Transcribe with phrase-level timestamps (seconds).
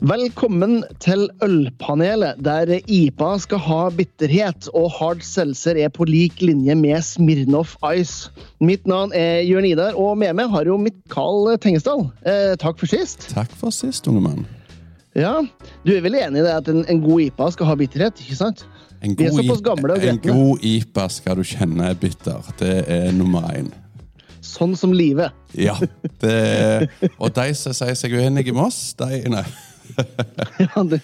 [0.00, 6.72] Velkommen til Ølpanelet, der IPA skal ha bitterhet og hard seltzer er på lik linje
[6.72, 8.30] med Smirnov Ice.
[8.64, 12.06] Mitt navn er Jørn Idar, og med meg har jo Mikael Tengesdal.
[12.24, 13.28] Eh, takk for sist.
[13.34, 14.48] Takk for sist, unge mann.
[15.12, 15.42] Ja,
[15.84, 18.40] Du er vel enig i det at en, en god IPA skal ha bitterhet, ikke
[18.40, 18.64] sant?
[19.04, 22.54] En Vi er god, såpass gamle og en god IPA skal du kjenne er bitter.
[22.56, 23.68] Det er nummer én.
[24.40, 25.36] Sånn som livet.
[25.52, 25.76] Ja.
[26.24, 26.88] Det
[27.20, 29.44] og de som sier seg uenige med oss, de Nei.
[30.66, 30.98] Ja, de,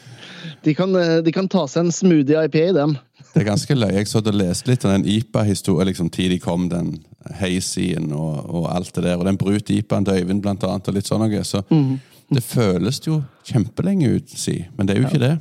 [0.65, 2.97] de, kan, eh, de kan ta seg en smoothie IPA i dem.
[3.35, 3.93] Det er ganske løye.
[3.99, 6.95] Jeg satt og leste litt av den IPA-historien, liksom, tid de kom, den
[7.41, 9.19] hazyen og, og alt det der.
[9.21, 11.43] Og den brut IPA-en til Øyvind, blant annet, og litt sånn noe.
[11.45, 11.99] Så Mhm.
[12.33, 14.65] det føles jo kjempelenge ut, si.
[14.79, 15.35] Men det er jo ikke det.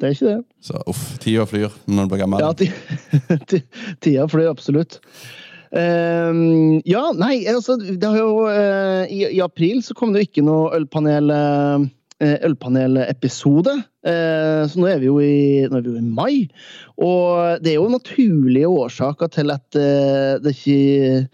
[0.00, 0.40] Det er ikke det.
[0.64, 2.40] Så uff, tida flyr når du blir gammel.
[2.40, 2.72] Ja, ti-
[3.50, 3.64] ti-
[4.00, 4.98] tida flyr absolutt.
[5.70, 10.28] Ehm, ja, nei, altså det har jo uh, i, I april så kom det jo
[10.30, 11.84] ikke noe ølpanel eh,
[12.20, 13.74] ølpanelepisode.
[14.06, 16.34] Eh, så nå er, i, nå er vi jo i mai.
[17.00, 21.24] Og det er jo naturlige årsaker til at eh, det ikke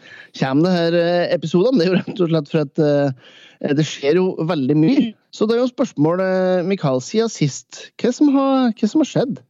[0.41, 1.73] kommer det her episoder.
[1.73, 5.11] Men Det er jo rett og slett for at eh, det skjer jo veldig mye.
[5.35, 7.91] Så det er jo spørsmålet, Mikael, siden sist.
[8.01, 9.43] Hva som har, hva som har skjedd?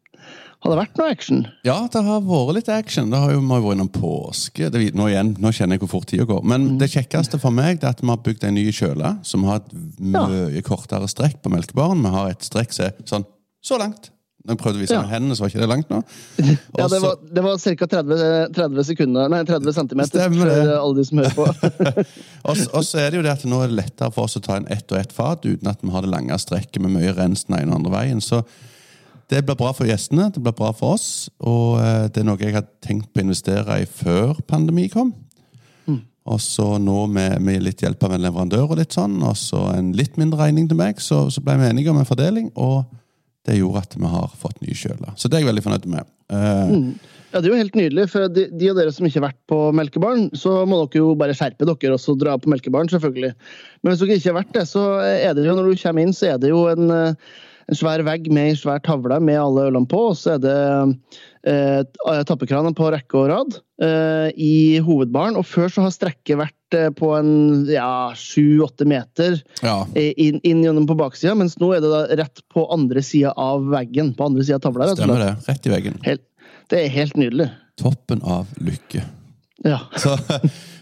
[0.67, 1.45] Har det vært noe action?
[1.65, 3.11] Ja, det har vært litt action.
[3.13, 4.71] Det har jo vi har vært innom påske.
[4.75, 6.43] Det, nå igjen, nå kjenner jeg hvor fort tida går.
[6.43, 6.79] Men Mm.
[6.83, 9.71] det kjekkeste for meg er at vi har bygd en ny kjøle som har et
[10.03, 12.03] mye kortere strekk på melkebaren.
[12.03, 13.25] Vi har et strekk som er sånn
[13.63, 14.11] så langt.
[14.47, 15.01] Når jeg prøvde å vise Ja.
[15.03, 16.03] med hendene, så var ikke det langt nå.
[16.79, 17.87] Ja, det var, det var ca.
[17.87, 20.59] 30, 30 sekunder, nei 30 centimeter Stemmer det.
[20.63, 22.05] for alle de som hører på.
[22.79, 24.55] Og så er det jo det at nå er det lettere for oss å ta
[24.61, 27.43] en ett og ett fat uten at vi har det lange strekket med mye rens
[27.49, 28.23] den ene og andre veien.
[28.23, 28.45] Så
[29.31, 32.39] det blir bra for gjestene, det blir bra for oss, og eh, det er noe
[32.43, 35.15] jeg hadde tenkt på å investere i før pandemi kom.
[36.27, 39.61] Og så nå med, med litt hjelp av en leverandør og litt sånn, og så
[39.77, 42.81] en litt mindre regning til meg, så, så ble vi enige om en fordeling, og
[43.47, 45.13] det gjorde at vi har fått nye kjøler.
[45.15, 46.11] Så det er jeg veldig fornøyd med.
[46.35, 46.75] Eh,
[47.37, 48.05] Ja, Det er jo helt nydelig.
[48.09, 51.15] For de, de av dere som ikke har vært på Melkebarn, så må dere jo
[51.19, 53.33] bare skjerpe dere og dra på Melkebarn, selvfølgelig.
[53.83, 56.15] Men hvis dere ikke har vært det, så er det jo når du kommer inn,
[56.17, 57.35] så er det jo en, eh,
[57.67, 60.59] en svær vegg med en svær tavle med alle ølene på, og så er det
[61.51, 65.39] eh, tappekraner på rekke og rad eh, i hovedbaren.
[65.41, 70.39] Og før så har strekket vært eh, på en ja, sju-åtte meter ja, eh, inn,
[70.47, 74.15] inn gjennom på baksida, mens nå er det da rett på andre sida av veggen.
[74.15, 74.93] På andre sida av tavla.
[74.95, 75.35] stemmer det.
[75.51, 76.01] Rett i veggen.
[76.07, 76.27] Helt,
[76.71, 77.51] det er helt nydelig.
[77.83, 79.03] Toppen av lykke.
[79.67, 79.83] Ja.
[79.99, 80.15] Så,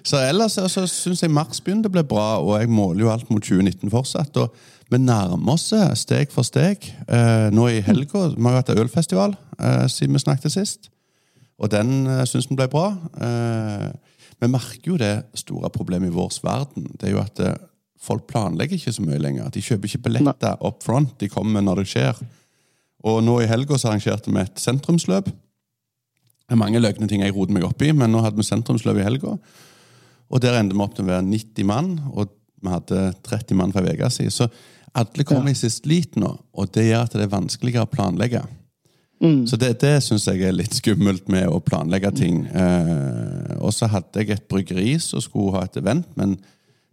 [0.05, 3.09] så ellers så, så syns jeg mars begynte å bli bra, og jeg måler jo
[3.09, 4.37] alt mot 2019 fortsatt.
[4.37, 4.53] og
[4.95, 6.85] Vi nærmer oss eh, steg for steg.
[7.11, 10.91] Eh, nå i helga Vi har jo hatt ølfestival eh, siden vi snakket sist.
[11.59, 12.89] Og den syns vi ble bra.
[14.43, 16.89] Vi merker jo det store problemet i vår verden.
[16.99, 17.43] Det er jo at
[18.03, 19.53] folk planlegger ikke så mye lenger.
[19.55, 21.15] De kjøper ikke billetter up front.
[21.23, 22.19] De kommer når det skjer.
[23.07, 25.31] Og nå i helga arrangerte vi et sentrumsløp.
[25.31, 28.99] Det er mange løgne ting jeg roter meg opp i, men nå hadde vi sentrumsløp
[28.99, 29.39] i helga.
[30.27, 32.35] Og der endte vi opp til å være 90 mann, og
[32.65, 34.19] vi hadde 30 mann fra Vegas.
[34.19, 34.39] uke siden.
[34.43, 34.51] Så
[34.95, 38.45] alle kommer i siste lit nå, og det gjør at det er vanskeligere å planlegge.
[39.49, 42.43] Så det, det syns jeg er litt skummelt med å planlegge ting.
[42.47, 46.35] Eh, og så hadde jeg et bryggeri som skulle ha et event, men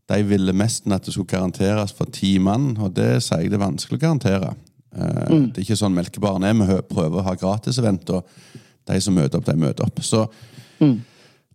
[0.08, 3.60] de ville mest at det skulle garanteres for ti mann, og det sier jeg det
[3.60, 4.54] er vanskelig å garantere.
[4.96, 6.54] Eh, Det er ikke sånn Melkebaren er.
[6.54, 8.24] Vi prøver å ha gratisevent, og
[8.88, 10.00] de som møter opp, de møter opp.
[10.04, 10.28] Så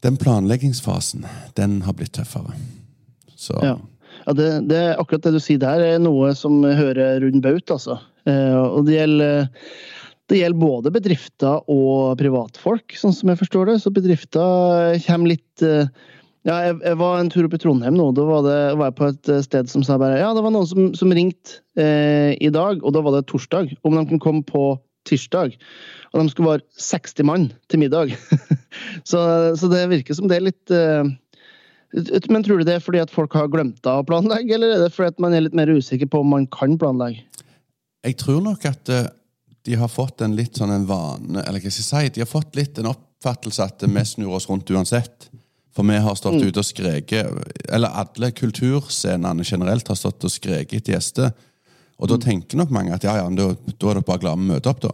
[0.03, 1.25] den planleggingsfasen,
[1.57, 2.53] den har blitt tøffere.
[3.37, 3.77] Så Ja.
[4.27, 8.01] Ja, det, det akkurat det du sier der, er noe som hører rund baut, altså.
[8.27, 9.47] Eh, og det gjelder,
[10.27, 13.77] det gjelder både bedrifter og privatfolk, sånn som jeg forstår det.
[13.85, 15.87] Så bedrifter kommer litt eh,
[16.47, 18.09] Ja, jeg, jeg var en tur opp i Trondheim nå.
[18.15, 20.55] Da var, det, var jeg på et eh, sted som sa bare Ja, det var
[20.55, 24.23] noen som, som ringte eh, i dag, og da var det torsdag, om de kunne
[24.27, 24.73] komme på
[25.07, 25.55] tirsdag.
[26.11, 28.11] Og de skulle være 60 mann til middag.
[29.11, 29.21] så,
[29.55, 31.07] så det virker som det er litt eh,
[32.29, 34.93] men tror du det er fordi at folk har glemt å planlegge, eller er det
[34.95, 37.25] fordi at man er litt mer usikker på om man kan planlegge?
[38.07, 39.09] Jeg tror nok at eh,
[39.67, 42.15] de har fått en litt sånn en vane Eller hva skal jeg si?
[42.15, 45.27] De har fått litt en oppfattelse at vi snur oss rundt uansett.
[45.75, 50.79] For vi har stått ute og skreket Eller alle kulturscenene generelt har stått og skreket
[50.79, 51.35] etter gjester.
[51.99, 54.51] Og da tenker nok mange at ja, ja, da, da er dere bare glad vi
[54.53, 54.93] møter opp, da.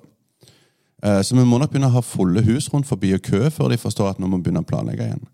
[1.02, 3.72] Eh, Så vi må nok begynne å ha fulle hus rundt forbi og kø før
[3.72, 5.24] de forstår at nå må vi begynne å planlegge igjen.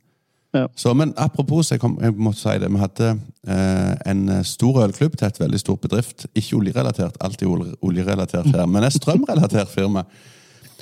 [0.59, 0.67] Ja.
[0.77, 3.11] Så, men apropos, jeg, kom, jeg måtte si det, vi hadde
[3.49, 6.27] eh, en stor ølklubb til et veldig stort bedrift.
[6.35, 7.49] Ikke oljerelatert, alltid
[7.85, 10.05] oljerelatert her, men et strømrelatert firma.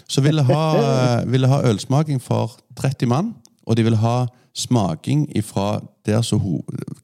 [0.09, 0.63] Så ville ha,
[1.27, 3.33] ville ha ølsmaking for 30 mann,
[3.67, 4.19] og de ville ha
[4.57, 6.61] smaking ifra der så ho,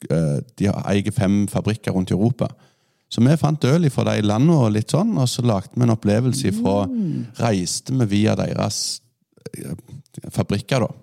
[0.09, 2.47] eh, De eier fem fabrikker rundt i Europa.
[3.11, 5.93] Så vi fant øl fra de landene og litt sånn, og så lagde vi en
[5.93, 6.87] opplevelse ifra
[7.37, 9.01] Reiste vi via deres
[9.53, 9.75] eh,
[10.33, 11.02] fabrikker, da.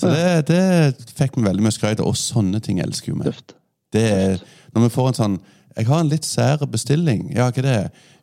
[0.00, 3.34] Så det, det fikk vi veldig mye skryt av, og sånne ting elsker jo vi.
[3.94, 4.40] Det er,
[4.74, 5.36] når vi får en sånn
[5.74, 7.32] Jeg har en litt sær bestilling.
[7.34, 7.78] Ja, hva er det?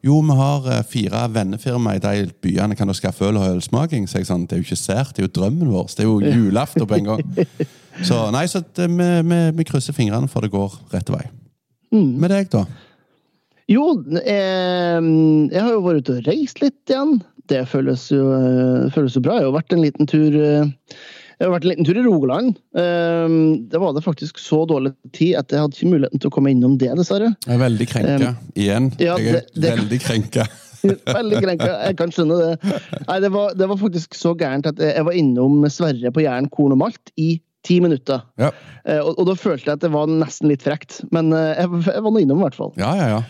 [0.08, 2.78] Jo, vi har eh, fire vennefirma i de byene.
[2.80, 4.06] Kan du skaffe øl og ølsmaking?
[4.08, 5.90] Så jeg sånn, Det er jo ikke sært, det er jo drømmen vår.
[5.92, 7.26] Det er jo julaften på en gang.
[8.08, 11.26] Så nei, så det, vi, vi, vi krysser fingrene for det går rett vei.
[11.92, 12.64] Med deg, da?
[13.72, 13.90] Jo,
[14.24, 15.00] eh,
[15.52, 17.18] jeg har jo vært ute og reist litt igjen.
[17.52, 19.38] Det føles jo, eh, føles jo bra.
[19.38, 20.96] Jeg har jo vært en liten tur eh,
[21.42, 22.56] jeg har vært en liten tur i Rogaland.
[22.78, 23.36] Eh,
[23.74, 26.52] Det var det faktisk så dårlig tid at jeg hadde ikke muligheten til å komme
[26.54, 27.32] innom det, dessverre.
[27.48, 28.34] Jeg er veldig krenka.
[28.54, 28.92] Igjen.
[29.02, 30.48] ja, jeg er det- det- veldig krenka.
[30.82, 31.68] Veldig krenka.
[31.86, 32.72] Jeg kan skjønne det.
[33.08, 36.48] Nei, det var, det var faktisk så gærent at jeg var innom Sverre på Jæren
[36.50, 38.24] korn og malt i ti minutter.
[38.42, 38.50] Ja.
[38.86, 41.04] Eh, Og, og da følte jeg at det var nesten litt frekt.
[41.14, 42.74] Men eh, jeg, jeg var nå innom, i hvert fall.
[42.82, 43.22] ja, ja, ja.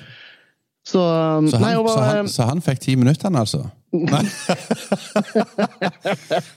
[0.83, 3.68] Så, så, han, nei, han, så han, så han fikk ti minutter, han altså?
[3.92, 4.22] Nei,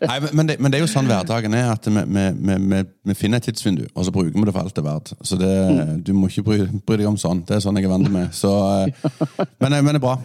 [0.08, 2.80] Nei men, men, det, men det er jo sånn hverdagen er, at vi, vi, vi,
[3.10, 5.12] vi, finner et tidsvindu, og så bruker vi det for alt det er verdt.
[5.26, 5.50] Så det,
[6.06, 7.42] du må ikke bry, bry deg om sånn.
[7.44, 8.32] Det er sånn jeg er vant med.
[8.32, 8.54] Så,
[8.86, 9.10] eh,
[9.60, 10.16] men, men det er bra.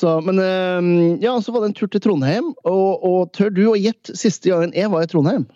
[0.00, 0.90] så, men eh,
[1.22, 2.50] ja, så var det en tur til Trondheim.
[2.64, 5.46] Og, og tør du å gjette siste gangen jeg var i Trondheim?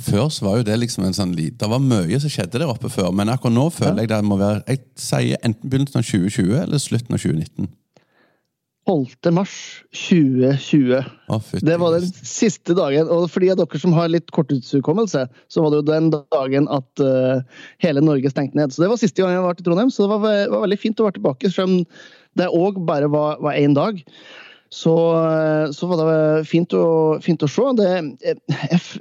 [0.00, 2.90] Før så var jo det liksom en sånn Det var mye som skjedde der oppe
[2.92, 6.60] før, men akkurat nå føler jeg det må være Jeg sier enten begynnelsen av 2020
[6.62, 7.72] eller slutten av 2019.
[8.84, 9.32] 12.
[9.32, 9.52] mars
[9.96, 10.98] 2020.
[11.32, 13.08] Å, Det var den siste dagen.
[13.08, 16.68] Og for de av dere som har litt korttidshukommelse, så var det jo den dagen
[16.72, 17.40] at uh,
[17.80, 18.74] hele Norge stengte ned.
[18.74, 21.00] Så det var siste gang jeg var til Trondheim, så det var, var veldig fint
[21.00, 21.52] å være tilbake.
[21.54, 21.78] Selv om
[22.36, 24.04] det òg bare var var én dag.
[24.74, 26.84] Så, eh, så var det fint å,
[27.22, 27.64] fint å se.
[27.78, 27.90] Det,
[28.24, 28.38] jeg,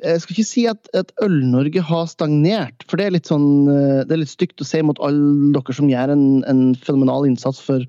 [0.03, 4.03] jeg skal ikke si at, at Øl-Norge har stagnert, for det er litt sånn eh,
[4.05, 7.63] det er litt stygt å si mot alle dere som gjør en, en fenomenal innsats
[7.63, 7.81] for,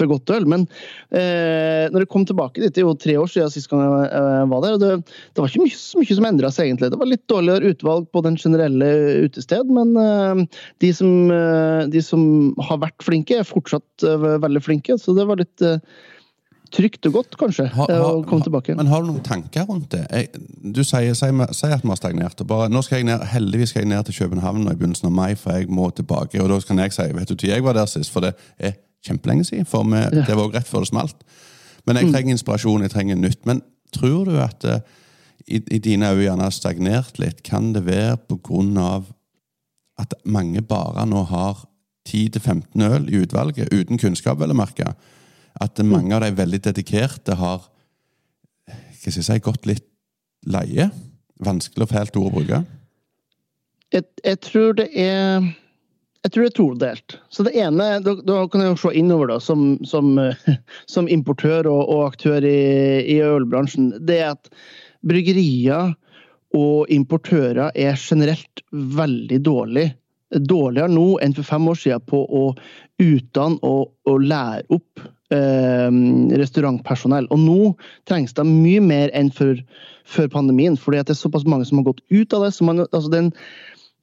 [0.00, 0.48] for godt øl.
[0.50, 0.66] Men
[1.14, 4.42] eh, når jeg kom tilbake dit, det er jo tre år siden sist gang jeg,
[4.50, 6.90] var der, og det, det var ikke mye, mye som endra seg, egentlig.
[6.90, 8.92] Det var litt dårligere utvalg på den generelle
[9.28, 10.44] utested, men eh,
[10.82, 12.22] de, som, eh, de som
[12.66, 15.78] har vært flinke, er fortsatt eh, veldig flinke, så det var litt eh,
[16.74, 18.74] trygt og godt, kanskje, ha, ha, å komme tilbake.
[18.78, 20.04] Men har du noen tanker rundt det?
[20.12, 20.42] Jeg,
[20.74, 22.40] du sier, sier, sier at vi har stagnert.
[22.44, 25.10] og Bare, nå skal jeg ned, heldigvis skal jeg ned til København nå i begynnelsen
[25.10, 26.40] av mai, for jeg må tilbake.
[26.42, 28.78] Og da kan jeg si vet du når jeg var der sist, for det er
[29.06, 29.68] kjempelenge siden.
[29.68, 31.28] For vi, det var også rett før det smalt.
[31.88, 33.44] Men jeg trenger inspirasjon, jeg trenger nytt.
[33.48, 33.62] Men
[33.96, 34.80] tror du at uh,
[35.46, 37.42] i, i dine øyne gjerne har stagnert litt?
[37.46, 39.08] Kan det være på grunn av
[39.98, 41.64] at mange barer nå har
[42.08, 44.92] 10-15 øl i utvalget, uten kunnskap, vel å merke?
[45.60, 47.66] At mange av de veldig dedikerte har
[48.68, 49.86] hva skal jeg si, gått litt
[50.50, 50.88] leie?
[51.44, 52.58] Vanskelig og fælt ord å bruke.
[53.94, 55.48] jeg, jeg tror det er
[56.26, 57.14] jeg tror det er todelt.
[57.30, 60.18] Så det ene, Da, da kan jeg jo se innover, da, som, som,
[60.94, 63.92] som importør og, og aktør i, i ølbransjen.
[64.04, 64.50] Det er at
[65.06, 65.94] bryggerier
[66.58, 69.86] og importører er generelt veldig dårlig.
[70.34, 72.42] Dårligere nå enn for fem år siden på å
[73.00, 77.26] utdanne og, og lære opp restaurantpersonell.
[77.34, 77.72] Og nå
[78.08, 79.58] trengs det mye mer enn før,
[80.08, 82.54] før pandemien, fordi det er såpass mange som har gått ut av det.
[82.56, 83.32] så man, altså den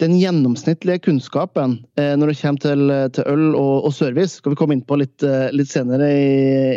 [0.03, 4.57] den gjennomsnittlige kunnskapen eh, når det kommer til, til øl og, og service, skal vi
[4.59, 6.25] komme inn på litt, eh, litt senere i,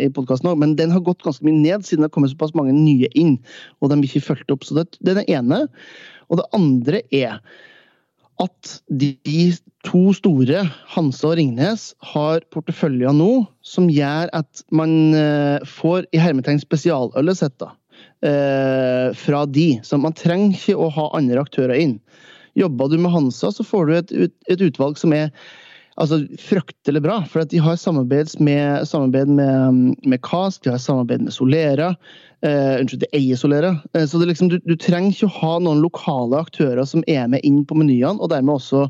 [0.04, 2.76] i podkasten men den har gått ganske mye ned siden det har kommet såpass mange
[2.76, 3.34] nye inn,
[3.82, 4.66] og de blir ikke fulgt opp.
[4.66, 5.64] Så det, det er det ene.
[6.30, 7.40] Og det andre er
[8.42, 9.10] at de,
[9.86, 10.62] to store,
[10.94, 13.32] Hansa og Ringnes, har porteføljer nå
[13.66, 19.68] som gjør at man eh, får i hermetegn spesialølet sitt eh, fra de.
[19.82, 21.96] Så man trenger ikke å ha andre aktører inn.
[22.58, 24.14] Jobber du med Hansa, så får du et,
[24.50, 25.30] et utvalg som er
[26.00, 27.18] altså, fryktelig bra.
[27.28, 31.92] For de har samarbeid med, samarbeid med, med Cast, de har samarbeid med Solera.
[32.46, 33.76] Eh, unnskyld, de eier Solera.
[33.94, 37.42] Eh, så liksom, du, du trenger ikke å ha noen lokale aktører som er med
[37.46, 38.84] inn på menyene, og dermed også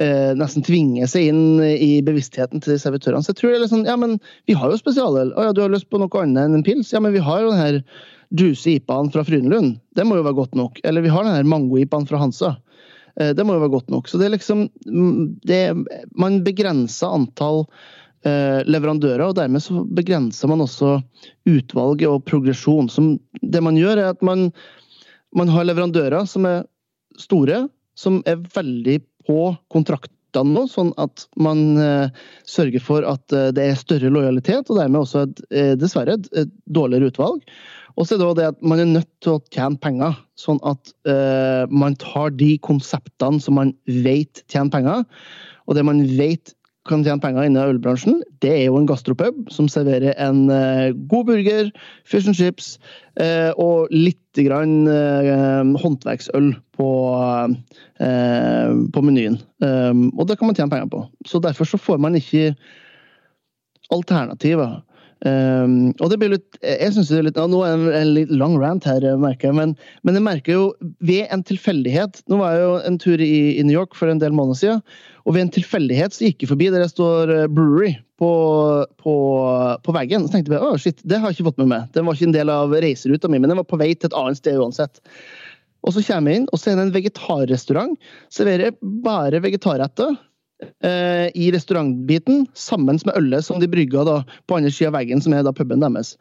[0.00, 3.24] eh, nesten tvinge seg inn i bevisstheten til servitørene.
[3.24, 4.16] Så jeg tror det er litt sånn, ja, men
[4.48, 5.34] vi har jo spesialøl.
[5.36, 6.94] Å ja, du har lyst på noe annet enn en pils?
[6.94, 7.82] Ja, men vi har jo den her
[8.38, 9.78] juicy IPA-en fra Frydenlund.
[9.96, 10.80] Det må jo være godt nok.
[10.88, 12.56] Eller vi har den her mango-IPA-en fra Hansa.
[13.16, 14.08] Eh, Det må jo være godt nok.
[14.08, 15.62] Så det er liksom mm, det,
[16.18, 17.64] Man begrenser antall
[18.26, 20.98] eh, leverandører, og dermed så begrenser man også
[21.48, 22.90] utvalget og progresjon.
[22.92, 24.50] Som det man gjør, er at man,
[25.36, 26.64] man har leverandører som er
[27.18, 27.66] store,
[27.98, 29.40] som er veldig på
[29.72, 30.14] kontraktene
[30.52, 32.10] nå, sånn at man eh,
[32.46, 36.28] sørger for at eh, det er større lojalitet, og dermed også et, eh, dessverre et,
[36.44, 37.42] et dårligere utvalg.
[37.98, 40.92] Og så er det det at man er nødt til å tjene penger, sånn at
[41.10, 43.74] uh, man tar de konseptene som man
[44.04, 45.04] vet tjener penger,
[45.68, 46.54] Og det man vet
[46.88, 51.26] kan tjene penger innen ølbransjen, det er jo en gastropub som serverer en uh, god
[51.28, 51.68] burger,
[52.08, 52.78] fish and chips
[53.20, 54.86] uh, og litt grann
[55.82, 56.88] håndverksøl på,
[57.98, 59.40] på menyen.
[59.58, 61.00] Um, og det kan man tjene penger på.
[61.26, 62.52] Så derfor så får man ikke
[63.90, 64.78] alternativer.
[65.26, 68.30] Um, og det blir litt jeg synes det er litt, Nå er det en litt
[68.30, 69.72] lang rant her, merker jeg, men,
[70.06, 73.64] men jeg merker jo ved en tilfeldighet Nå var jeg jo en tur i, i,
[73.66, 74.84] New York for en del måneder siden,
[75.26, 78.30] og ved en tilfeldighet så gikk jeg forbi der det står eh, brewery på,
[79.02, 79.16] på,
[79.84, 80.24] på veggen.
[80.26, 81.90] Så tenkte jeg å shit, det har jeg ikke fått med meg.
[81.94, 84.16] Den var ikke en del av reiseruta mi, men den var på vei til et
[84.18, 85.02] annet sted uansett.
[85.86, 87.94] Og så kommer jeg inn, og så er det en vegetarrestaurant.
[88.34, 90.16] Serverer bare vegetarretter
[90.84, 95.22] eh, i restaurantbiten, sammen med ølet som de brygga da, på andre sida av veggen,
[95.24, 96.16] som er da puben deres.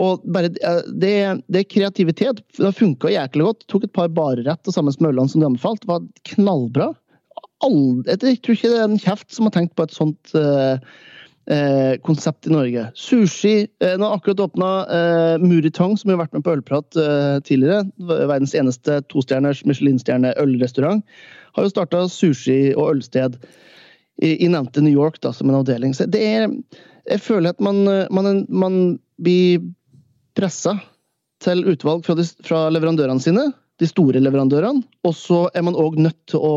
[0.00, 1.14] Og bare, eh, det,
[1.54, 2.42] er kreativitet.
[2.58, 3.66] Det funka jæklig godt.
[3.70, 5.88] Tok et par bareretter sammen med ølene som de anbefalte.
[5.90, 6.92] Var knallbra.
[7.64, 10.82] Aldri, jeg tror ikke det er en kjeft som har tenkt på et sånt eh,
[11.54, 12.88] eh, konsept i Norge.
[12.98, 17.38] Sushi eh, Nå har akkurat åpna eh, Muritong, som har vært med på Ølprat eh,
[17.46, 17.86] tidligere.
[18.10, 21.06] Verdens eneste tostjerners Michelin-stjerne ølrestaurant
[21.54, 23.38] har jo starta sushi- og ølsted
[24.22, 25.94] i, i, nevnte New York da, som en avdeling.
[25.94, 26.48] Så det er
[27.04, 28.76] Jeg føler at man, man, man
[29.20, 29.60] blir
[30.34, 30.78] pressa
[31.44, 33.50] til utvalg fra, de, fra leverandørene sine,
[33.82, 36.54] de store leverandørene, og så er man òg nødt til å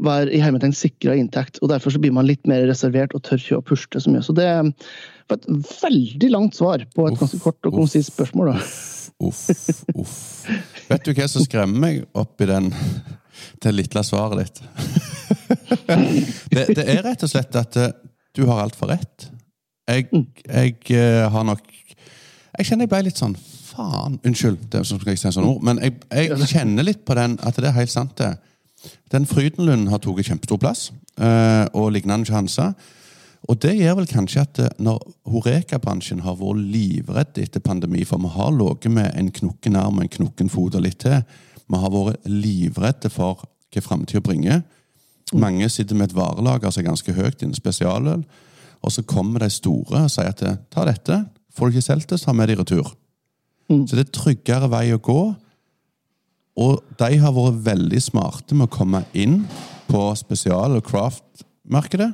[0.00, 1.60] være i hermetegn sikra inntekt.
[1.60, 4.24] og Derfor så blir man litt mer reservert og tør ikke å puste så mye.
[4.24, 5.46] Så det var et
[5.82, 8.52] veldig langt svar på et ganske kort og konsist spørsmål.
[8.52, 8.66] da.
[9.24, 9.46] Uff,
[9.96, 10.16] uff.
[10.90, 12.68] Vet du hva som skremmer meg oppi den
[13.62, 14.62] det lille svaret ditt.
[16.54, 17.90] det, det, er rett og slett at uh,
[18.36, 19.28] du har altfor rett.
[19.86, 21.62] Jeg, jeg uh, har nok
[22.56, 24.18] Jeg kjenner jeg ble litt sånn Faen.
[24.24, 27.58] Unnskyld, det skal jeg si sånne ord, men jeg, jeg, kjenner litt på den at
[27.60, 28.32] det er helt sant, det.
[29.12, 30.86] Den Frydenlund har tatt kjempestor plass,
[31.20, 32.72] uh, og lignende sjanser.
[33.46, 38.32] Og det gjør vel kanskje at når Horeka-bransjen har vært livredd etter pandemi, for vi
[38.32, 41.20] har ligget med en knokken arm og en knokken fot og litt til
[41.66, 44.62] vi har vært livredde for hva framtida bringer.
[45.36, 48.22] Mange sitter med et varelager som er ganske høyt innen spesialøl.
[48.84, 51.24] Og så kommer de store og sier at ta dette,
[51.56, 52.92] får du ikke solgt det, så har vi det i retur.
[53.72, 53.82] Mm.
[53.88, 55.22] Så det er tryggere vei å gå.
[56.56, 59.42] Og de har vært veldig smarte med å komme inn
[59.90, 62.12] på spesial- og craft-markedet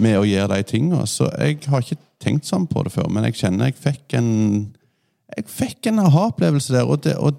[0.00, 1.06] med å gjøre de tingene.
[1.08, 4.32] Så jeg har ikke tenkt sånn på det før, men jeg kjenner jeg fikk en
[5.30, 6.88] jeg fikk en aha-opplevelse der.
[6.90, 7.38] og, det, og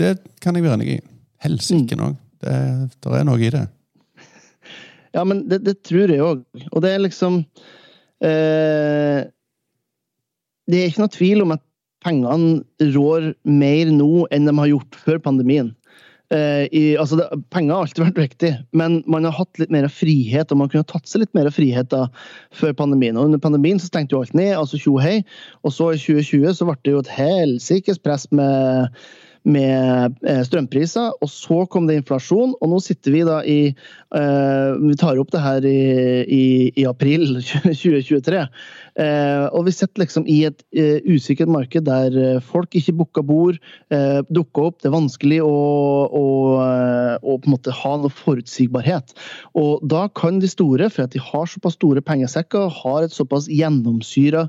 [0.00, 1.00] det kan jeg være enig i.
[1.44, 2.14] Helsike òg.
[2.14, 2.22] Mm.
[2.44, 2.56] Det,
[3.04, 3.64] der er noe i det.
[5.16, 6.44] Ja, men det, det tror jeg òg.
[6.72, 7.40] Og det er liksom
[8.24, 9.24] eh,
[10.68, 11.64] Det er ikke noe tvil om at
[12.04, 15.72] pengene rår mer nå enn de har gjort før pandemien.
[16.34, 19.86] Eh, i, altså det, penger har alltid vært viktig, men man har hatt litt mer
[19.90, 20.52] frihet.
[20.52, 22.06] Og man kunne tatt seg litt mer frihet da,
[22.54, 23.16] før pandemien.
[23.16, 25.20] Og under pandemien så stengte jo alt ned, altså tjo hei.
[25.64, 28.90] Og så i 2020 så ble det jo et helsikes press med
[29.46, 32.56] med eh, strømpriser, og så kom det inflasjon.
[32.58, 35.78] Og nå sitter vi da i uh, Vi tar opp det her i,
[36.26, 38.42] i, i april 2023.
[38.96, 43.58] Uh, og vi sitter liksom i et uh, usikkert marked der folk ikke booker bord,
[44.32, 44.78] dukker opp.
[44.80, 45.50] Det er vanskelig å,
[46.06, 46.24] å,
[47.20, 49.14] å, på en måte ha noe forutsigbarhet.
[49.58, 53.48] Og da kan de store, for at de har såpass store pengesekker, har et såpass
[53.52, 54.46] gjennomsyra,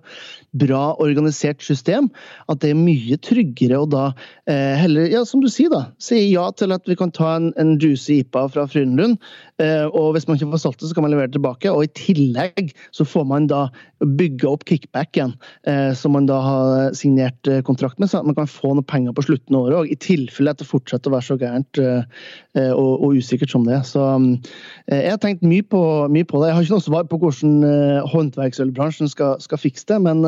[0.58, 2.10] bra organisert system,
[2.50, 4.08] at det er mye tryggere å da
[4.48, 7.76] heller, ja, som du sier, da, si ja til at vi kan ta en, en
[7.82, 9.18] juicy IPA fra Frydenlund.
[9.62, 11.72] Eh, og hvis man ikke får solgt det, så kan man levere tilbake.
[11.74, 15.34] Og i tillegg så får man da bygge opp kickbacken
[15.66, 18.86] eh, som man da har signert eh, kontrakt med, så at man kan få noe
[18.86, 19.92] penger på slutten av året òg.
[19.92, 22.04] I tilfelle at det fortsetter å være så gærent eh,
[22.60, 23.86] eh, og, og, usikkert som det er.
[23.88, 25.82] Så eh, jeg har tenkt mye på,
[26.14, 26.52] mye på, det.
[26.52, 27.56] Jeg har ikke noe svar på hvordan
[28.14, 30.22] håndverksølbransjen skal, skal fikse det, men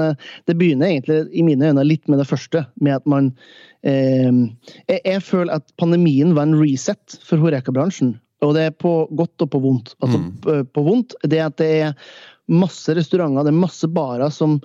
[0.49, 3.33] det begynner egentlig i mine øyne litt med det første, med at man
[3.79, 8.17] jeg, jeg, føler at pandemien var en reset for Horeka-bransjen.
[8.43, 9.93] Og det er på godt og på vondt.
[10.03, 10.67] Altså, mm.
[10.75, 12.11] På vondt det at det er
[12.49, 14.57] masse restauranter, det er masse barer som,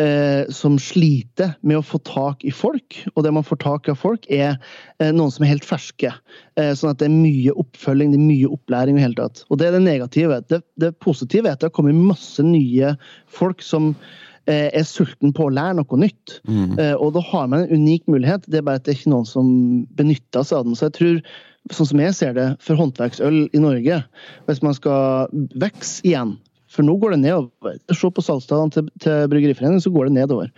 [0.00, 3.00] eh, som sliter med å få tak i folk.
[3.14, 4.56] Og det man får tak i av folk, er
[5.00, 6.12] eh, noen som er helt ferske.
[6.58, 9.44] Eh, sånn at det er mye oppfølging, det er mye opplæring i hele tatt.
[9.48, 10.40] Og det er det negative.
[10.48, 12.96] Det, det positive er at det har kommet masse nye
[13.40, 13.92] folk som
[14.48, 16.38] Eh, er sulten på å lære noe nytt.
[16.48, 16.78] Mm.
[16.80, 19.12] Eh, og da har man en unik mulighet, det er bare at det er ikke
[19.12, 19.48] noen som
[19.98, 20.78] benytter seg av den.
[20.78, 21.18] Så jeg tror,
[21.74, 23.98] sånn som jeg ser det, for håndverksøl i Norge,
[24.48, 26.38] hvis man skal vokse igjen
[26.72, 27.78] for nå går det nedover.
[27.96, 30.52] Se på salgstallene til, til Bryggeriforeningen, så går det nedover.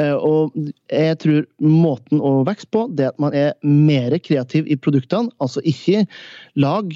[0.00, 0.54] Eh, og
[0.92, 5.32] jeg tror måten å vokse på, det at man er mer kreativ i produktene.
[5.42, 6.06] Altså ikke
[6.58, 6.94] lag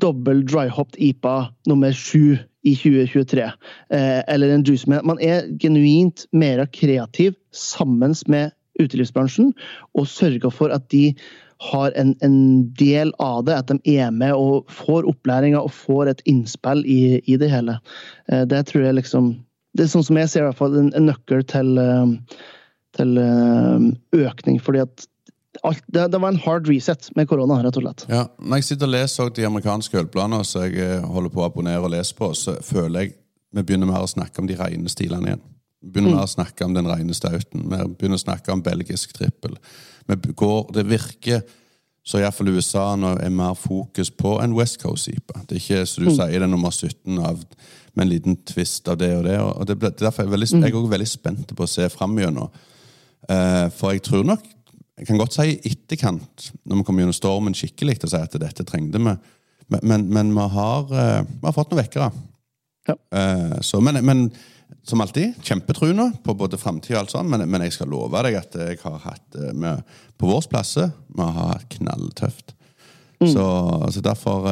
[0.00, 1.36] dobbel dryhopped IPA
[1.68, 3.48] nummer sju i 2023.
[3.92, 5.04] Eh, eller en juice man.
[5.04, 9.52] Man er genuint mer kreativ sammen med utelivsbransjen,
[9.94, 11.12] og sørger for at de
[11.70, 12.36] har en, en,
[12.78, 17.20] del av det, at de er med og får opplæringa og får et innspill i,
[17.24, 17.78] i, det hele.
[18.28, 19.34] Eh, det tror jeg liksom
[19.74, 22.38] Det er sånn som jeg ser i hvert fall en, en nøkkel til, eh,
[22.94, 23.18] til
[24.14, 25.08] økning, fordi at
[25.62, 28.06] alt, det, det, var en hard reset med korona, rett og slett.
[28.10, 31.48] Ja, Når jeg sitter og leser de amerikanske ølplanene som jeg eh, holder på å
[31.48, 33.16] abonnere og lese på, så føler jeg
[33.54, 35.42] vi begynner mer å snakke om de rene stilene igjen.
[35.84, 36.16] Vi begynner mm.
[36.18, 37.68] mer å snakke om den rene stauten.
[37.70, 39.54] Vi begynner å snakke om belgisk trippel.
[40.06, 41.44] Går, det virker
[42.04, 45.40] så iallfall USA nå er mer fokus på en West Coast-IPA.
[45.48, 46.16] Det er ikke som du mm.
[46.18, 47.40] sier, det er nummer 17 av,
[47.94, 49.38] med en liten twist av det og det.
[49.40, 50.66] og det, Derfor er jeg, veldig, mm.
[50.66, 52.52] jeg er veldig spent på å se fram gjennom.
[53.24, 54.44] Uh, for jeg tror nok
[54.94, 58.36] jeg kan godt si i etterkant, når vi kommer gjennom stormen skikkelig, og si at
[58.38, 59.14] dette trengte vi.
[59.72, 62.10] Men, men, men vi, har, uh, vi, har, fått noen vekkere.
[62.90, 62.98] Ja.
[63.16, 64.26] Uh, så, men, men,
[64.84, 68.20] som alltid, kjempetru nå på både framtida og alt sånt, men, men, jeg skal love
[68.26, 69.84] deg at jeg har hatt uh, med,
[70.20, 72.52] På vår plasse vi har hatt knalltøft.
[73.22, 73.30] Mm.
[73.32, 73.46] Så,
[73.94, 74.50] så, derfor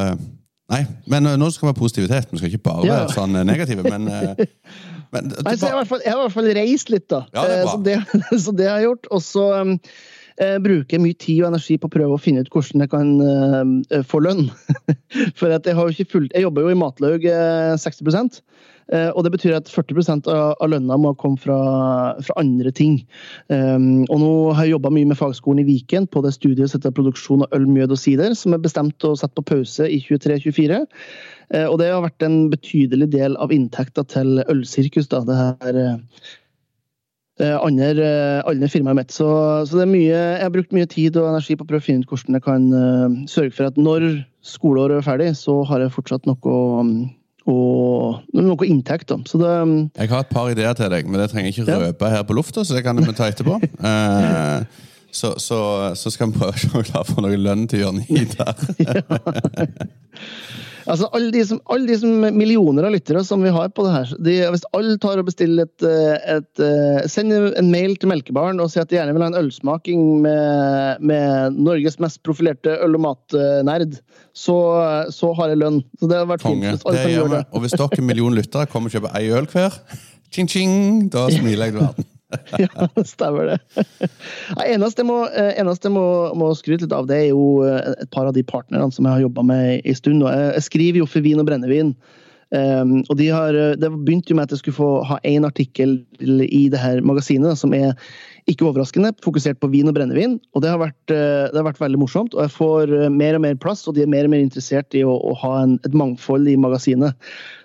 [0.73, 2.31] Nei, men nå skal vi ha positivitet.
[2.31, 2.95] Vi skal ikke bare ja.
[3.02, 4.07] være sånn negative, men
[5.12, 7.26] Men, Nei, så jeg, har jeg har i hvert fall reist litt, da.
[7.37, 7.97] Ja, det så, det,
[8.47, 9.09] så, det, har jeg gjort.
[9.12, 9.75] Og så um,
[10.64, 13.11] bruker jeg mye tid og energi på å prøve å finne ut hvordan jeg kan
[13.21, 14.47] uh, få lønn.
[15.38, 18.40] For jeg, har jo ikke fulgt, jeg, jobber jo i Matlaug uh, 60 eh,
[18.91, 21.59] og det betyr at 40 av, lønna må komme fra,
[22.21, 22.99] fra andre ting.
[23.49, 26.81] Um, og nå har jeg jobba mye med fagskolen i Viken på det studiet som
[26.81, 30.03] heter produksjon av øl, mjød og sider, som er bestemt å sette på pause i
[30.05, 30.83] 23-24.
[31.55, 35.09] Eh, og det har vært en betydelig del av inntekta til Ølsirkus.
[35.12, 35.99] da, det her eh,
[37.41, 39.11] Eh, andre, eh, andre firmaet mitt.
[39.11, 39.27] Så,
[39.67, 41.87] så, det er mye, jeg har brukt mye tid og energi på å prøve å
[41.87, 42.67] finne ut hvordan jeg kan
[43.31, 44.05] sørge for at når
[44.45, 46.59] skoleåret er ferdig, så har jeg fortsatt noe,
[47.50, 49.09] og, noe inntekt.
[49.11, 49.18] Da.
[49.26, 51.81] Så det, um, jeg har et par ideer til deg, men det trenger jeg ikke
[51.87, 53.55] røpe her på lufta, så det kan vi ta etterpå.
[53.83, 54.59] uh,
[55.20, 55.59] så, så,
[55.98, 58.24] så, skal vi prøve å se klar for noe lønn til Jørn her.
[60.87, 63.92] Altså, alle de, som, alle de som millioner av lyttere som vi har på det
[63.95, 68.11] her, de, hvis alle tar og bestiller et, eh, et, eh, Sender en mail til
[68.11, 72.77] Melkebaren og sier at de gjerne vil ha en ølsmaking med, med Norges mest profilerte
[72.83, 73.99] øl- og matnerd,
[74.33, 74.57] så,
[75.12, 75.83] så, har jeg lønn.
[76.01, 76.64] Så det har vært fint.
[76.66, 77.45] Hvis alle det gjør det.
[77.53, 79.79] Og hvis dere million lyttere kommer og kjøper ei øl hver,
[80.33, 80.75] ching, ching,
[81.12, 82.12] da smiler jeg til verden.
[82.62, 83.59] ja, stemmer det.
[84.57, 86.05] Ja, eneste jeg må, eh, eneste må,
[86.38, 89.18] må skryte litt av, det er jo eh, et par av de partnerne som jeg
[89.18, 90.27] har jobba med en stund.
[90.27, 91.95] Jeg skriver jo for Vin og brennevin.
[92.53, 95.47] Um, og de har, eh, Det begynte jo med at jeg skulle få ha én
[95.49, 97.95] artikkel i det her magasinet som er
[98.51, 100.38] ikke overraskende, fokusert på vin og brennevin.
[100.53, 102.35] Og det har, vært, det har vært veldig morsomt.
[102.35, 105.05] Og jeg får mer og mer plass, og de er mer og mer interessert i
[105.07, 107.15] å, å ha en, et mangfold i magasinet.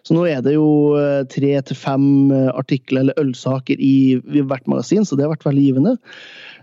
[0.07, 4.43] Så nå er det jo eh, tre til fem eh, artikler eller ølsaker i, i,
[4.43, 5.97] hvert magasin, så det har vært veldig givende.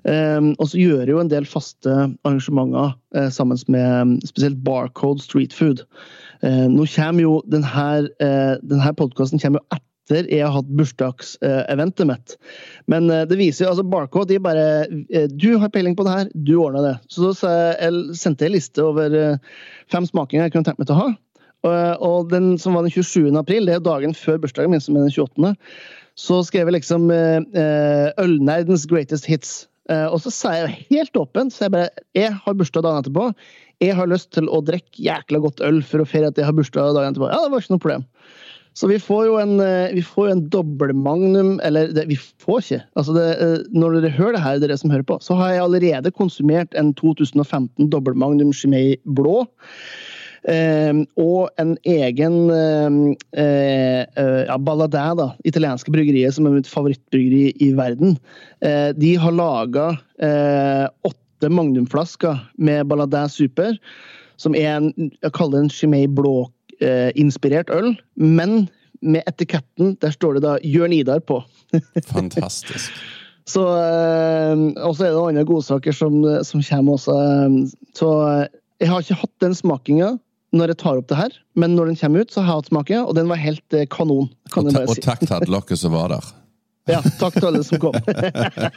[0.05, 1.93] Um, og så gjør jeg jo en del faste
[2.29, 5.81] arrangementer uh, sammen med spesielt Barcode Street Food.
[6.44, 7.88] Uh, nå kommer jo denne,
[8.20, 12.35] uh, denne podkasten etter jeg har hatt bursdagseventet mitt.
[12.92, 14.85] Men det viser jo, altså Barcode de bare
[15.33, 16.92] Du har peiling på det her, du ordna det.
[17.09, 17.54] Så da
[18.12, 19.38] sendte jeg liste over
[19.88, 21.94] fem smakinger jeg kunne tenkt meg til å ha.
[22.04, 23.33] Og den som var den 27.
[23.40, 25.54] april, det er dagen før bursdagen min, som er den 28.,
[26.20, 29.64] så skrev jeg liksom eh, eh, Ølnerdens greatest hits.
[29.90, 33.28] Eh, og så sa jeg helt åpent så jeg bare, jeg har bursdag dagen etterpå.
[33.85, 36.57] Jeg har lyst til å drikke jækla godt øl for å feire at jeg har
[36.57, 37.31] bursdag dagen etterpå.
[37.33, 38.09] Ja, det var ikke noe problem.
[38.75, 39.53] Så vi får jo en,
[40.03, 42.81] får en dobbeltmagnum Eller det, vi får ikke.
[42.99, 43.27] Altså det,
[43.70, 46.90] når dere hører det her, dere som hører på, så har jeg allerede konsumert en
[46.99, 49.44] 2015 dobbeltmagnum Chimay blå.
[50.51, 52.97] Ehm, og en egen eh,
[53.40, 58.18] eh, ja, Balladin, da, italienske bryggeriet, som er mitt favorittbryggeri i verden,
[58.61, 59.92] eh, de har laga
[61.05, 63.77] åtte magnumflasker med Balladin Super,
[64.37, 67.94] som er en, jeg kaller en Chimay Blå-inspirert øl.
[68.14, 68.68] men
[69.05, 71.42] med etiketten, der står det da Jørn Idar på.
[72.14, 72.92] Fantastisk.
[73.44, 76.14] Så, og så er det noen andre godsaker som,
[76.49, 77.16] som kommer også.
[77.92, 78.09] Så
[78.81, 80.14] jeg har ikke hatt den smakinga
[80.55, 82.70] når jeg tar opp det her, men når den kommer ut, så har jeg hatt
[82.70, 84.29] smakinga, og den var helt eh, kanon.
[84.55, 86.29] og, ta og takk til alle dere som var der.
[86.85, 87.94] Ja, takk til alle som kom.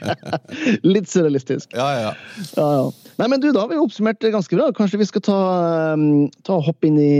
[0.93, 1.73] Litt surrealistisk.
[1.75, 2.13] Ja, ja.
[2.55, 3.13] ja, ja.
[3.19, 4.69] Nei, men du, Da har vi oppsummert ganske bra.
[4.75, 5.39] Kanskje vi skal ta,
[5.97, 7.17] um, ta og hoppe inn i,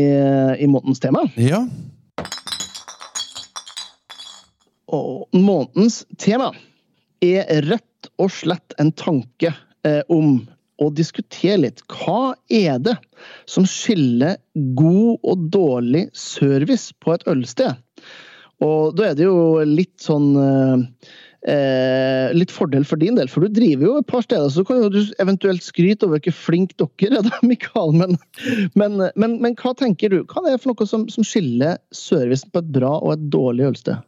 [0.64, 1.26] i månedens tema?
[1.36, 1.66] Ja.
[4.96, 6.54] Og månedens tema
[7.26, 9.52] er rett og slett en tanke
[9.84, 10.40] eh, om
[10.80, 11.82] å diskutere litt.
[11.92, 12.96] Hva er det
[13.50, 14.38] som skiller
[14.78, 17.76] god og dårlig service på et ølsted?
[18.66, 23.54] Og da er det jo litt sånn eh, litt fordel for din del, for du
[23.54, 24.50] driver jo et par steder.
[24.54, 27.94] Så kan du eventuelt skryte over hvor flink dere er, da, Mikael.
[27.98, 28.18] Men,
[28.74, 30.24] men, men, men, hva tenker du?
[30.26, 33.70] Hva er det for noe som, som skiller servicen på et bra og et dårlig
[33.72, 34.02] ølsted?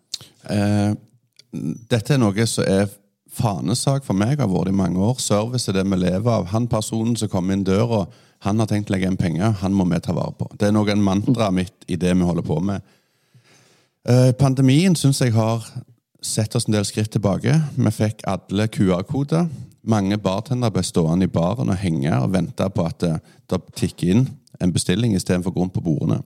[0.50, 0.98] Eh,
[1.90, 2.90] dette er noe som er
[3.40, 5.20] fanesak for meg, har vært i mange år.
[5.22, 6.50] Service er det vi lever av.
[6.54, 8.08] Han personen som kommer inn døra,
[8.46, 10.48] han har tenkt å legge inn penger, han må vi ta vare på.
[10.56, 12.96] Det er noe en mantra mitt i det vi holder på med.
[14.08, 15.66] Eh, pandemien syns jeg har
[16.24, 17.56] sett oss en del skritt tilbake.
[17.76, 19.48] Vi fikk alle QR-koder.
[19.90, 23.16] Mange bartendere ble stående i baren og henge og vente på at det,
[23.50, 24.28] det tikker inn
[24.60, 26.22] en bestilling istedenfor å gå rundt på bordene.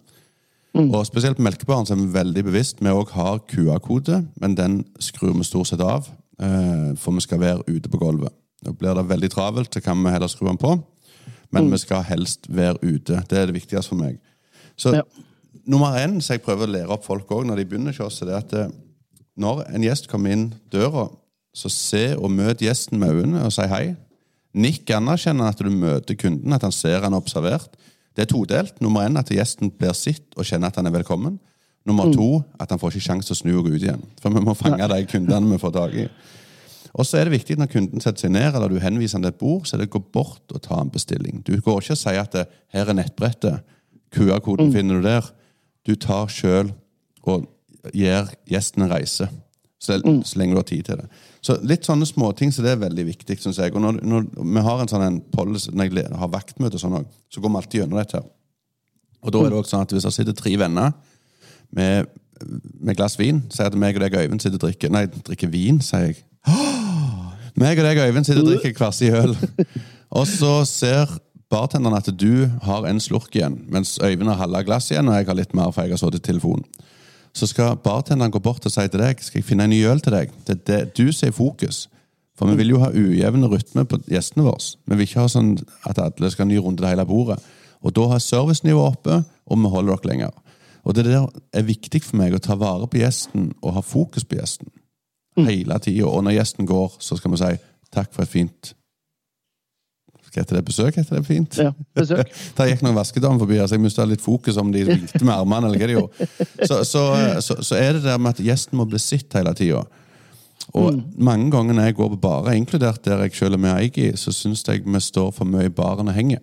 [0.74, 0.90] Mm.
[0.90, 2.82] Og Spesielt på melkebaren er vi veldig bevisst.
[2.82, 6.10] Vi òg har QR-kode, men den skrur vi stort sett av.
[6.42, 8.34] Eh, for vi skal være ute på gulvet.
[8.64, 10.78] Da blir det veldig travelt, så kan vi heller skru den på.
[11.54, 11.76] Men mm.
[11.76, 13.22] vi skal helst være ute.
[13.30, 14.18] Det er det viktigste for meg.
[14.78, 15.04] Så ja.
[15.70, 18.24] Nummer én som jeg prøver å lære opp folk òg når de begynner hos oss,
[18.26, 18.72] er at eh,
[19.40, 21.08] når en gjest kommer inn døra,
[21.54, 23.94] så se og møt gjesten med øynene og si hei.
[24.54, 27.74] Nikk anerkjenner at du møter kunden, at han ser han observert.
[28.14, 28.78] Det er todelt.
[28.82, 31.40] Nummer én at gjesten blir sitt og kjenner at han er velkommen.
[31.86, 32.14] Nummer mm.
[32.16, 32.30] to
[32.62, 34.06] at han får ikke sjanse til å snu og gå ut igjen.
[34.22, 36.08] For vi må fange de kundene vi får tak i.
[36.94, 39.34] Og så er det viktig når kunden setter seg ned, eller du henviser han til
[39.34, 41.42] et bord, så er det å gå bort og ta en bestilling.
[41.42, 43.64] Du går ikke og sier at det, 'her er nettbrettet',
[44.14, 44.74] QR-koden mm.
[44.74, 45.26] finner du der.
[45.88, 46.72] Du tar sjøl
[47.28, 47.48] og
[47.92, 49.28] gir gjesten en reise.
[49.84, 50.22] Så, mm.
[50.24, 51.10] så, lenge du har tid til det.
[51.44, 53.74] Så litt sånne småting så det er veldig viktig, syns jeg.
[53.76, 56.96] Og når, når, vi har en sånn en policy, når jeg har vaktmøte og sånn
[57.02, 58.22] òg, så går vi alltid gjennom dette.
[58.22, 58.30] her.
[59.24, 60.96] Og da er det også sånn at hvis det sitter tre venner
[61.76, 62.08] med,
[62.80, 65.52] med glass vin, sier at meg og deg og Øyvind sitter og drikker Nei, drikker
[65.52, 66.24] vin, sier jeg.
[67.60, 69.36] Meg og deg og Øyvind sitter og drikker hver sin øl.
[70.18, 71.12] Og så ser
[71.54, 75.30] bartenderen at du har en slurk igjen, mens Øyvind har halve glass igjen, og jeg
[75.30, 76.66] har litt mer, for jeg har sittet i telefonen
[77.34, 80.02] så skal bartenderen gå bort og si til deg skal jeg finne en ny øl
[80.04, 80.34] til deg.
[80.46, 81.88] Det er det du som er fokus.
[82.38, 84.62] For vi vil jo ha ujevn rytme på gjestene våre.
[84.90, 85.56] Vi vil ikke ha sånn
[85.90, 87.40] at alle skal ha ny runde til hele bordet.
[87.86, 90.32] Og da har servicenivået oppe, og vi holder dere lenger.
[90.84, 94.26] Og det der er viktig for meg, å ta vare på gjesten og ha fokus
[94.26, 94.70] på gjesten.
[95.38, 95.46] Mm.
[95.50, 96.10] Hele tida.
[96.10, 97.52] Og når gjesten går, så skal vi si
[97.94, 98.74] takk for et fint
[100.34, 100.64] hva heter det?
[100.66, 100.96] Besøk?
[100.98, 101.58] heter det fint?
[101.62, 102.32] Ja, besøk.
[102.58, 105.70] Der gikk noen vaskedamer forbi, så jeg mista litt fokus om de vinkte med armene.
[105.70, 106.30] eller hva de gjorde.
[106.66, 107.04] Så, så,
[107.46, 109.84] så, så, er det der med at gjesten må bli sett hele tida.
[110.74, 111.02] Og mm.
[111.30, 114.10] mange ganger når jeg går på barer, inkludert der jeg selv er med eig i,
[114.18, 116.42] så syns jeg vi står for mye i baren og henger.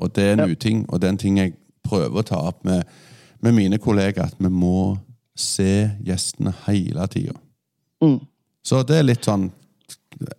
[0.00, 0.50] Og det er en ja.
[0.52, 1.54] uting, og det er en ting jeg
[1.86, 2.84] prøver å ta opp med,
[3.40, 4.98] med mine kollegaer, at vi må
[5.38, 7.36] se gjestene hele tida.
[8.04, 8.18] Mm.
[8.66, 9.48] Så det er litt sånn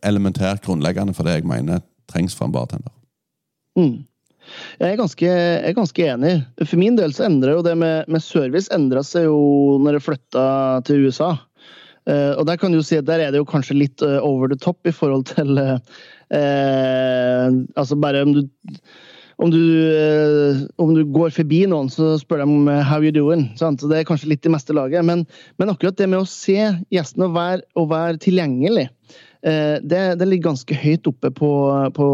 [0.05, 1.81] elementært grunnleggende for det jeg mener
[2.11, 2.93] trengs for en bartender.
[3.79, 4.03] Mm.
[4.81, 6.33] Jeg er, ganske, er, ganske, enig.
[6.63, 10.05] For min del så endra jo det med, med service endra seg jo når jeg
[10.07, 10.45] flytta
[10.87, 11.35] til USA.
[12.09, 14.49] Uh, og der kan du si at der er det jo kanskje litt uh, over
[14.49, 15.77] the top i forhold til uh,
[17.77, 18.43] Altså bare om du
[19.41, 19.57] om du,
[20.77, 23.47] om du, går forbi noen, så spør de om 'how you doing'.
[23.57, 23.81] Sant?
[23.81, 25.01] Så Det er kanskje litt i meste laget.
[25.01, 25.25] Men,
[25.57, 28.85] men akkurat det med å se gjestene og være, og være tilgjengelig,
[29.41, 31.51] det, det, ligger ganske høyt oppe på,
[31.97, 32.07] på,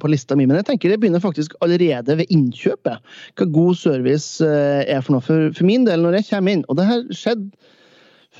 [0.00, 0.46] på, lista mi.
[0.48, 3.12] Men jeg tenker det begynner faktisk allerede ved innkjøpet.
[3.36, 5.24] Hva god service eh, er for noe.
[5.26, 7.50] For, for min del, når jeg kommer inn, og det her skjedde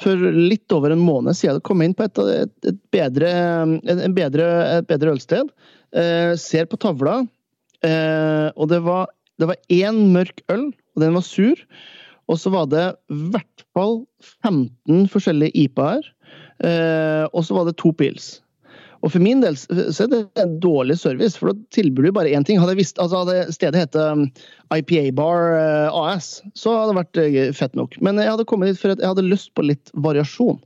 [0.03, 3.33] for litt over en måned siden jeg kom inn på et, et, et, bedre,
[3.85, 4.47] et bedre,
[4.89, 5.51] bedre, ølsted.
[5.93, 7.19] Eh, ser på tavla,
[7.85, 11.61] eh, og det var, det én mørk øl, og den var sur.
[12.31, 13.99] Og så var det i hvert fall
[14.41, 16.07] 15 forskjellige IPA-er.
[16.63, 18.37] Eh, og så var det to pils.
[19.03, 22.31] Og For min del så er det en dårlig service, for da tilbyr du bare
[22.31, 22.61] én ting.
[22.63, 24.29] Hadde, visst, altså hadde stedet hett um,
[24.71, 27.99] IPA Bar uh, AS, så hadde det vært uh, fett nok.
[27.99, 30.61] Men jeg hadde kommet dit for at jeg hadde lyst på litt variasjon.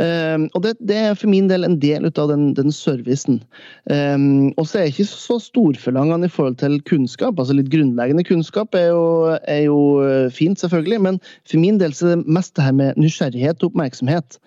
[0.00, 3.38] Um, og det, det, er for min del en del av den, den servicen.
[3.86, 7.38] Um, og så er jeg ikke så storforlangende i forhold til kunnskap.
[7.38, 9.78] altså Litt grunnleggende kunnskap er jo, er jo
[10.34, 13.70] fint, selvfølgelig, men for min del så er det mest det her med nysgjerrighet og
[13.70, 14.40] oppmerksomhet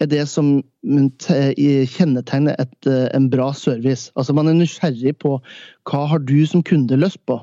[0.00, 4.10] er det som kjennetegner et, eh, en bra service.
[4.16, 5.40] Altså Man er nysgjerrig på
[5.88, 7.40] hva har du som kunde lyst på.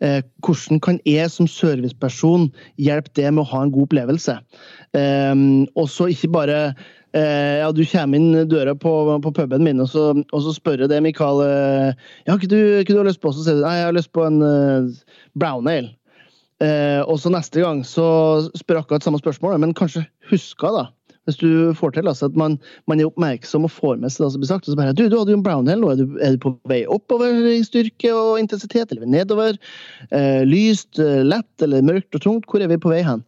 [0.00, 4.38] Eh, hvordan kan jeg som serviceperson hjelpe det med å ha en god opplevelse?
[4.94, 5.34] Eh,
[5.76, 6.74] og så ikke bare
[7.12, 8.88] ja, Du kommer inn døra på,
[9.20, 11.42] på puben min, og så, og så spør jeg det, Mikael
[12.24, 13.28] ja, hva du, hva du har lyst på?
[13.36, 14.40] Så sier du nei, jeg har lyst på en
[15.36, 15.92] brown ale.
[17.04, 20.86] Og så neste gang så spør akkurat samme spørsmål, men kanskje husker da
[21.28, 22.56] Hvis du får til altså, at man,
[22.90, 24.66] man, er oppmerksom og får med seg det som blir sagt.
[24.66, 25.92] og så bare, du, du hadde jo en brownhill, nå.
[25.92, 29.60] Er du, er du, på vei oppover i styrke og intensitet, eller nedover?
[30.10, 32.50] Eh, lyst, eh, lett eller mørkt og tungt?
[32.50, 33.22] Hvor er vi på vei hen?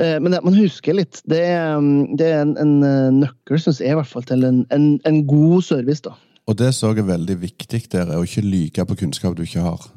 [0.00, 1.20] Eh, men det, man husker litt.
[1.28, 4.64] Det, mm, det er en, en eh, nøkkel, syns jeg, i hvert fall, til en,
[4.72, 6.00] en, en god service.
[6.06, 6.16] da.
[6.48, 9.68] Og det som er veldig viktig dere, er å ikke lyge på kunnskap du ikke
[9.68, 9.90] har.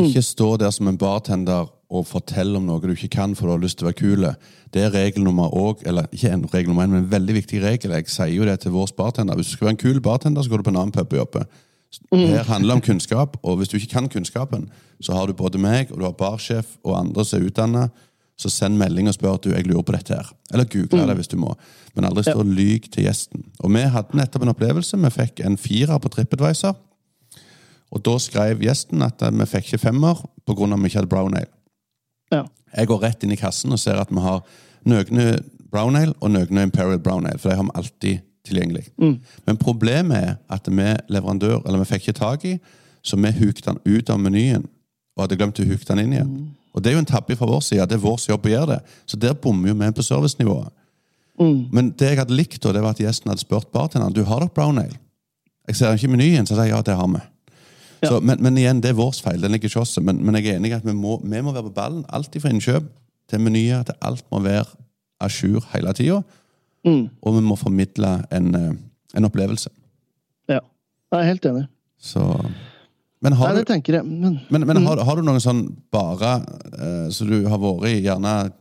[0.00, 3.54] Ikke stå der som en bartender og fortelle om noe du ikke kan for du
[3.56, 4.26] har lyst til å være kul.
[4.70, 7.62] Det er regel nummer òg, eller ikke en regel nummer én, men en veldig viktig
[7.64, 7.96] regel.
[7.98, 9.34] Jeg sier jo det til vår bartender.
[9.34, 11.22] Hvis du skal være en kul bartender, så går du på en annen pub og
[11.24, 11.48] jobber.
[12.14, 14.68] Her handler det om kunnskap, og hvis du ikke kan kunnskapen,
[15.02, 17.88] så har du både meg og du har barsjef og andre som er utdanna.
[18.40, 20.28] Så send melding og spør at du, jeg lurer på dette her.
[20.52, 21.50] Eller google det hvis du må.
[21.92, 23.42] Men aldri stå og lyg til gjesten.
[23.60, 24.96] Og vi hadde nettopp en opplevelse.
[24.96, 26.78] Vi fikk en firer på TripAdvisor.
[27.90, 30.70] Og da skrev gjesten at vi fikk ikke femmer pga.
[30.76, 31.59] vi ikke hadde brown ale.
[32.30, 32.44] Ja.
[32.76, 34.42] Jeg går rett inn i kassen og ser at vi har
[34.88, 35.40] Nøgne
[35.70, 37.38] brown ale og Nøgne Imperial brown ale.
[37.38, 38.86] For de har vi alltid tilgjengelig.
[39.46, 42.54] Men problemet er at vi leverandør, eller vi fikk ikke tak i,
[43.02, 44.64] så vi hukte den ut av menyen.
[45.16, 46.32] Og hadde glemt å huke den inn igjen.
[46.74, 47.86] Og det er jo en tabbe fra vår side.
[47.90, 48.80] Det er vår jobb å gjøre det.
[49.10, 50.70] Så der bommer jo vi på servicenivået.
[51.72, 54.40] Men det jeg hadde likt, da, det var at gjesten hadde spurt bartenderen du har
[54.44, 54.98] dere brown ale.
[55.68, 57.20] Jeg ser ikke menyen, så jeg sier ja, det har vi.
[58.08, 59.40] Så, men, men igjen, det er vår feil.
[59.42, 59.98] Den ligger ikke oss.
[60.00, 62.04] Men, men jeg er enig i at vi må, vi må være på ballen.
[62.08, 62.86] Alt fra innkjøp
[63.30, 64.64] til menyer til alt må være
[65.20, 66.22] à jour hele tida.
[66.86, 68.72] Og vi må formidle en, eh,
[69.16, 69.70] en opplevelse.
[70.48, 70.60] ja.
[71.12, 71.66] Jeg er helt enig.
[71.98, 72.22] Så
[73.20, 74.04] Men har Nei, du, jeg.
[74.04, 76.38] Men, men, men har, har du noen sånn bare
[76.72, 78.52] eh, Så du har vært i, gjerne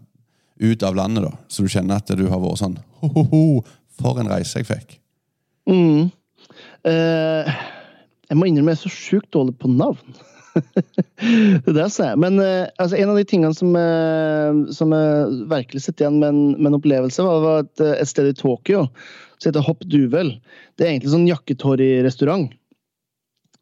[0.59, 1.31] ut av landet, da?
[1.47, 3.61] Så du kjenner at du har vært sånn ho-ho-ho,
[3.95, 4.97] for en reise jeg fikk.
[5.69, 6.09] mm,
[6.91, 7.53] eh,
[8.29, 10.19] jeg må innrømme jeg er så sjukt dårlig på navn.
[11.65, 12.19] det er det jeg.
[12.21, 16.29] Men eh, altså, en av de tingene som, eh, som jeg virkelig sitter igjen med
[16.29, 18.85] en, med en opplevelse, var, var et, eh, et sted i Tokyo
[19.39, 20.33] som heter Hopp Duvel.
[20.77, 22.51] Det er egentlig sånn jakketorg-restaurant.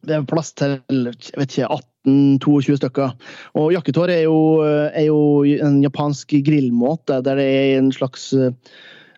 [0.08, 3.16] Det er plass til jeg vet ikke, 18-22 stykker.
[3.60, 5.20] Og jakketår er jo, er jo
[5.66, 8.30] en japansk grillmåte der det er en slags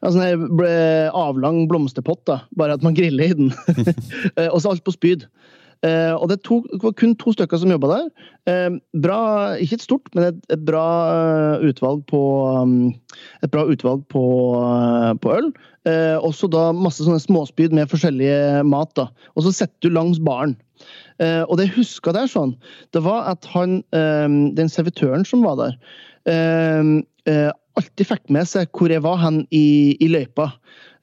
[0.04, 2.42] sånn ble- avlang blomsterpott, da.
[2.58, 3.54] bare at man griller i den.
[4.40, 5.26] Eh, og så alt på spyd.
[5.86, 8.08] Eh, og det, to, det var kun to stykker som jobba der.
[8.52, 9.20] Eh, bra,
[9.64, 12.20] ikke et stort, men et, et bra eh, utvalg på
[12.60, 12.74] um,
[13.46, 14.24] et bra utvalg på,
[14.60, 15.52] uh, på øl.
[15.88, 18.92] Eh, også da masse sånne småspyd med forskjellige mat.
[19.00, 19.08] da.
[19.38, 20.58] Og så setter du langs baren.
[21.20, 22.54] Og det jeg huska der, sånn,
[22.96, 25.74] det var at han, den servitøren som var der,
[27.80, 30.52] alltid fikk med seg hvor jeg var hen i, i løypa.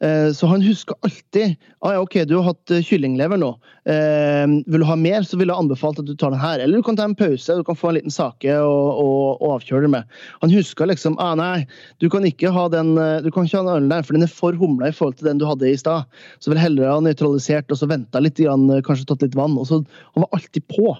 [0.04, 3.48] Eh, Så han huska alltid ah, ja, ok, du har hatt eh, kyllinglever nå.
[3.88, 6.60] Eh, vil du ha mer, så ville jeg anbefalt at du tar den her.
[6.60, 9.56] Eller du kan ta en pause, du kan få en liten sake og, og, og
[9.56, 10.18] avkjøre det med.
[10.42, 11.64] Han huska liksom ah, nei,
[12.02, 14.32] du kan ikke ha den eh, du kan ikke ha den der, for den er
[14.32, 16.04] for humla i forhold til den du hadde i stad.
[16.40, 18.42] Så vil jeg heller ha nøytralisert og så venta litt,
[18.86, 19.56] kanskje tatt litt vann.
[19.56, 19.80] og så
[20.12, 20.92] Han var alltid på.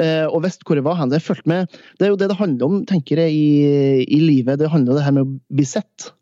[0.00, 1.12] Eh, og visste hvor jeg var hen.
[1.12, 4.60] Det, er jo det det handler om, tenker jeg, i, i livet.
[4.60, 6.12] Det handler om det her med å bli sett.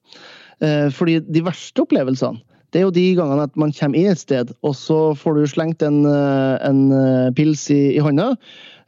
[0.64, 4.20] Eh, fordi de verste opplevelsene, det er jo de gangene at man kommer inn et
[4.20, 8.34] sted, og så får du slengt en, eh, en pils i, i hånda.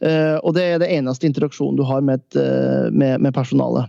[0.02, 2.38] Og det er det eneste interaksjonen du har med, et,
[2.90, 3.86] med, med personalet.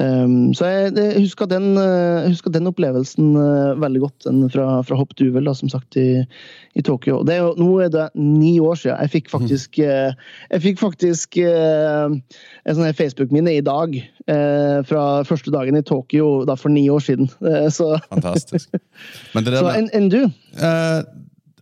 [0.00, 4.24] Um, så jeg, jeg husker, den, uh, husker den opplevelsen uh, veldig godt.
[4.24, 6.22] Den fra, fra Hopp Duvel, da, som sagt, i,
[6.80, 7.18] i Tokyo.
[7.28, 8.96] Det er jo, nå er det ni år siden.
[9.04, 10.14] Jeg fikk faktisk, uh,
[10.48, 12.22] jeg fikk faktisk en
[12.72, 13.98] sånn her Facebook-minne i dag.
[14.86, 17.26] Fra første dagen i Tokyo da for ni år siden.
[17.76, 18.70] Så, Fantastisk.
[19.34, 20.20] Men det der så enn du?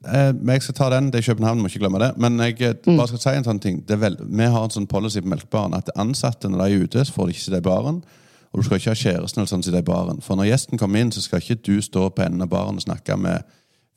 [0.05, 1.09] Men jeg skal ta den.
[1.12, 2.12] Det er København, må ikke glemme det.
[2.21, 2.97] Men jeg Mm.
[3.01, 3.81] bare skal si en sånn ting.
[3.88, 7.05] Det vel, vi har en sånn policy på Melkbaren at ansatte når de er ute,
[7.05, 8.03] så får de ikke sitte i baren.
[8.51, 10.23] Og du skal ikke ha kjæresten eller sånn sitte i baren.
[10.25, 12.83] For når gjesten kommer inn, så skal ikke du stå på enden av baren og
[12.83, 13.47] snakke med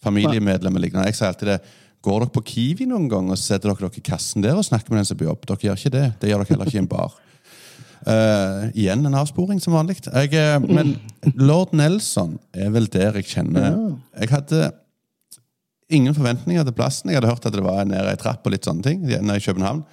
[0.03, 0.83] familiemedlemmer.
[0.83, 1.07] liggende.
[1.09, 1.59] Jeg sier alltid det.
[2.03, 4.91] Går dere på Kiwi noen gang og setter dere dere i kassen der og snakker
[4.91, 5.45] med den som blir opp?
[5.47, 5.57] jobb?
[5.57, 6.07] Dere gjør ikke det.
[6.19, 7.19] Det gjør dere heller ikke i en bar.
[8.03, 10.01] Uh, igjen en avsporing, som vanlig.
[10.11, 10.97] Eh, men
[11.39, 14.71] lord Nelson er vel der jeg kjenner Jeg hadde
[15.93, 17.09] ingen forventninger til plassen.
[17.09, 19.05] Jeg hadde hørt at det var nede ei trapp og litt sånne ting.
[19.07, 19.85] nede i København.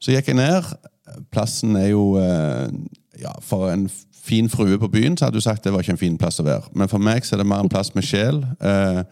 [0.00, 0.72] Så gikk jeg ned.
[1.30, 2.72] Plassen er jo eh,
[3.20, 3.86] ja, For en
[4.26, 6.46] fin frue på byen så hadde du sagt det var ikke en fin plass å
[6.46, 6.72] være.
[6.74, 8.42] Men for meg så er det mer en plass med sjel.
[8.60, 9.02] Eh,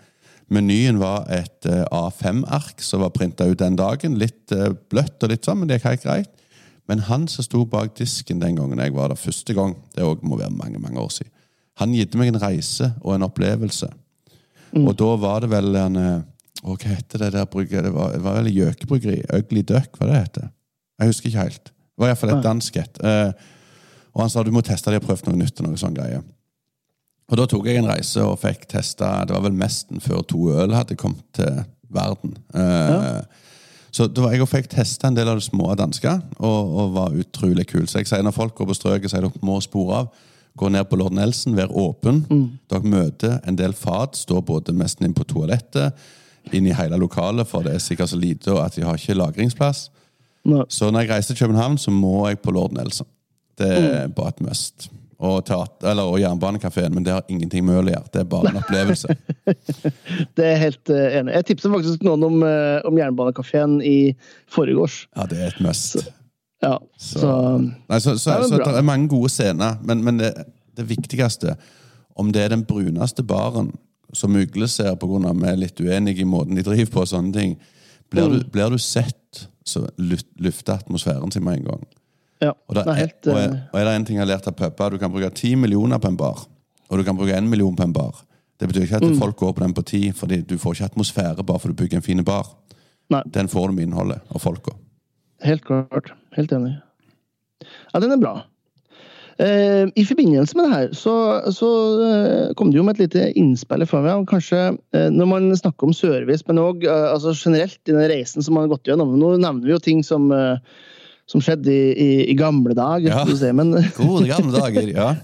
[0.53, 4.19] menyen var et eh, A5-ark som var printa ut den dagen.
[4.21, 6.33] Litt eh, bløtt og litt sånn, men det gikk helt greit.
[6.91, 10.29] Men han som sto bak disken den gangen jeg var der første gang, det også
[10.29, 11.33] må være mange mange år siden,
[11.81, 13.89] han gitt meg en reise og en opplevelse.
[14.79, 15.97] Og da var det vel en
[16.65, 17.89] Hva heter det der bryggeriet?
[17.89, 19.19] Det var, det var vel Gjøkebryggeri?
[19.37, 20.47] Ugly Duck, hva det heter?
[21.01, 21.73] Jeg husker ikke helt.
[21.95, 23.01] Det var iallfall et dansk et.
[23.07, 23.51] Eh,
[24.15, 25.61] og han sa du må teste det har prøvd noe nytt.
[25.61, 26.23] og noe sånn greie.
[27.31, 30.51] Og da tok jeg en reise og fikk testa Det var vel mesten før to
[30.53, 32.37] øl hadde kommet til verden.
[32.53, 33.25] Ja.
[33.95, 36.11] Så da var jeg og fikk testa en del av det små danske,
[36.43, 37.85] og, og var utrolig kul.
[37.87, 40.25] Så jeg sier når folk går på strøket, sier dere må spore av.
[40.59, 42.25] Gå ned på Lord Nelson, vær åpen.
[42.71, 45.95] Dere møter en del fat, står både nesten inn på toalettet,
[46.51, 49.15] inn i hele lokalet, for det er sikkert så lite og at de har ikke
[49.15, 49.87] lagringsplass.
[50.51, 50.67] Nei.
[50.69, 53.07] Så når jeg reiser til København, så må jeg på Lord Nelson.
[53.59, 54.89] Det er bare et must.
[55.25, 58.11] Og, teater, eller, og Jernbanekafeen, men det har ingenting med øl å gjøre.
[58.13, 59.15] Det er bare en opplevelse.
[60.37, 61.33] Det er helt uh, enig.
[61.39, 63.97] Jeg tipset faktisk noen om, uh, om Jernbanekafeen i
[64.53, 65.05] forgårs.
[65.17, 65.97] Ja, det er et must.
[66.65, 70.19] Ja, Så- så, Nei, så, så, det så det er mange gode scener, men, men
[70.21, 70.33] det,
[70.77, 71.57] det viktigste
[72.17, 73.73] Om det er den bruneste baren
[74.15, 75.33] som Ugle ser pga.
[75.35, 77.57] vi er litt uenige i måten de driver på, og sånne ting,
[78.11, 78.39] blir, Mm.
[78.39, 81.83] du, blir du sett, så luft, lufter atmosfæren sin med en gang.
[82.43, 82.53] Ja.
[82.53, 84.49] Og, det er, helt, og, eh, er, og er det en ting jeg har lært
[84.51, 86.47] av puber, du kan bruke ti millioner på en bar,
[86.91, 88.25] og du kan bruke en million på en bar.
[88.61, 89.19] Det betyr ikke at Mm.
[89.19, 91.97] folk går på den på ti, fordi du får ikke atmosfære bare for du bygger
[91.97, 92.47] en fin bar.
[93.11, 93.23] Nei.
[93.35, 94.73] Den får du med innholdet og folka.
[95.43, 96.13] Helt klart.
[96.37, 96.77] Helt enig.
[97.93, 98.45] Ja, den er bra.
[99.43, 101.13] Eh, I forbindelse med det her så,
[101.51, 101.69] så
[102.07, 104.29] eh, kom det jo med et lite innspill fra meg.
[104.31, 104.61] Kanskje
[104.95, 108.55] eh, når man snakker om service, men òg eh, altså generelt i den reisen som
[108.55, 109.17] man har gått gjennom.
[109.19, 110.59] Nå nevner vi jo ting som, eh,
[111.31, 113.23] som skjedde i, i, i gamle dager, Ja.
[113.25, 115.15] du se, men, Gode gamle dager, ja.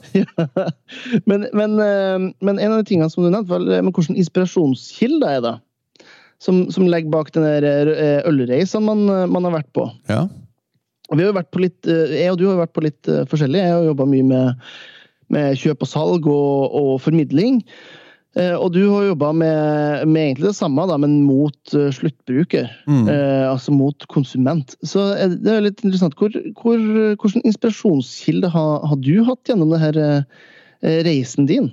[1.28, 5.28] men, men, eh, men en av de tingene som du nevnte, var eh, hvilken inspirasjonskilde
[5.36, 5.56] er det?
[6.40, 8.22] Som, som ligger bak den eh,
[8.88, 9.90] man, man har vært på.
[10.08, 10.24] ja.
[11.10, 13.08] Og Vi har jo vært på litt, jeg og du har jo vært på litt
[13.26, 13.58] forskjellig.
[13.58, 14.60] Jeg har jobba mye med,
[15.34, 17.56] med kjøp og salg og, og formidling.
[18.38, 22.70] Eh, Og du har jobba med, med egentlig det samme, da, men mot sluttbruker.
[22.86, 23.10] sluttbruker.
[23.10, 24.76] Eh, altså mot konsument.
[24.86, 25.08] Så
[25.42, 26.14] det er litt interessant.
[26.14, 26.30] Hvor,
[26.62, 26.78] hvor,
[27.18, 30.08] hvilken inspirasjonskilde har, har du hatt gjennom denne
[30.82, 31.72] eh, reisen din?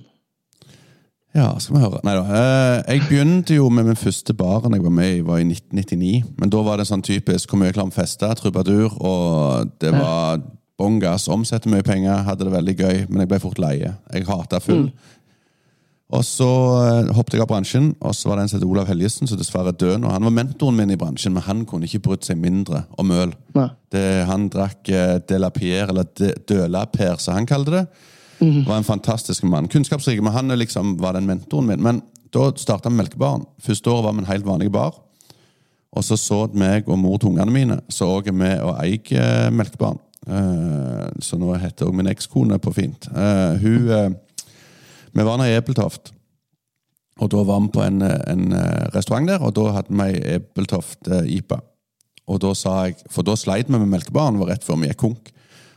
[1.37, 1.99] Ja, skal vi høre.
[2.07, 2.25] Nei da.
[2.25, 6.23] Eh, jeg begynte jo med min første baren jeg var med i, var i 1999.
[6.41, 10.41] Men da var det sånn typisk hvor mye klam feste, trubadur, og det var
[10.77, 11.27] bongas.
[11.27, 13.93] Omsetter Omsette mye penger, hadde det veldig gøy, men jeg ble fort leie.
[14.13, 14.87] Jeg hata full.
[16.15, 18.87] Og så eh, hoppet jeg av bransjen, og så var det en som het Olav
[18.87, 20.11] Helgesen, som dessverre er død nå.
[20.13, 23.33] Han var mentoren min i bransjen, men han kunne ikke brydd seg mindre om øl.
[23.91, 27.81] Det, han drakk eh, De La Pierre, eller De, Døla-Per, som han kalte det.
[28.39, 29.67] Var en fantastisk mann.
[29.67, 31.83] Kunnskapsrik, men han er liksom, var den mentoren min.
[31.83, 31.99] Men
[32.31, 33.43] da starta Melkebaren.
[33.65, 34.95] Første året var vi en helt vanlig bar.
[35.97, 39.49] Og så så meg og mor til ungene mine så også vi og eier eh,
[39.51, 39.99] Melkebaren.
[41.23, 43.05] Så nå heter òg min ekskone på fint.
[43.07, 44.17] Hun
[45.17, 46.11] Vi var nede i Ebeltoft.
[47.17, 51.57] Og da var vi på en, en eh, restaurant der, og da hadde vi Ebeltoft-IPA.
[52.27, 54.99] Og da sa jeg, For da sleit vi med melkebaren, var rett før vi gikk
[55.01, 55.31] konk.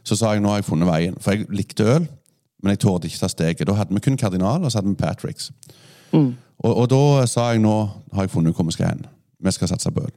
[0.05, 1.17] Så sa jeg nå har jeg funnet veien.
[1.23, 2.09] For jeg likte øl,
[2.61, 3.69] men jeg torde ikke ta steget.
[3.69, 5.51] Da hadde vi kun Kardinal, og så hadde vi Patricks.
[6.61, 7.77] Og, og da sa jeg nå
[8.13, 9.07] har jeg funnet hvor vi skal hen.
[9.41, 10.13] Vi skal satse på øl.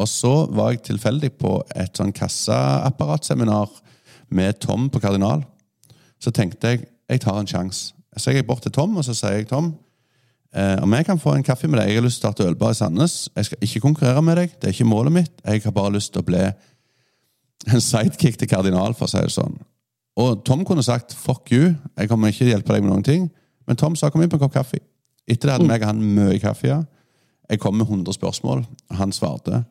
[0.00, 3.68] Og så var jeg tilfeldig på et sånn kassaapparatseminar
[4.34, 5.44] med Tom på Kardinal.
[6.16, 7.92] Så tenkte jeg jeg tar en sjanse.
[8.16, 9.72] Så jeg gikk bort til Tom og så sier jeg, Tom,
[10.54, 12.46] eh, om jeg kan få en kaffe med deg Jeg har lyst til å starte
[12.48, 13.28] ølbar i Sandnes.
[13.34, 14.56] Jeg skal ikke konkurrere med deg.
[14.60, 15.32] Det er ikke målet mitt.
[15.44, 16.42] Jeg har bare lyst til å bli
[17.72, 19.56] en sidekick til Kardinal, for å si det sånn.
[20.20, 23.02] Og Tom kunne sagt 'fuck you', jeg kommer ikke til å hjelpe deg med noen
[23.02, 23.30] ting.
[23.66, 24.78] Men Tom sa 'kom inn på en kopp kaffe'.
[25.26, 26.66] Etter det hadde meg og han mye kaffe.
[26.68, 26.82] ja.
[27.50, 28.64] Jeg kom med 100 spørsmål.
[28.90, 29.64] Han svarte.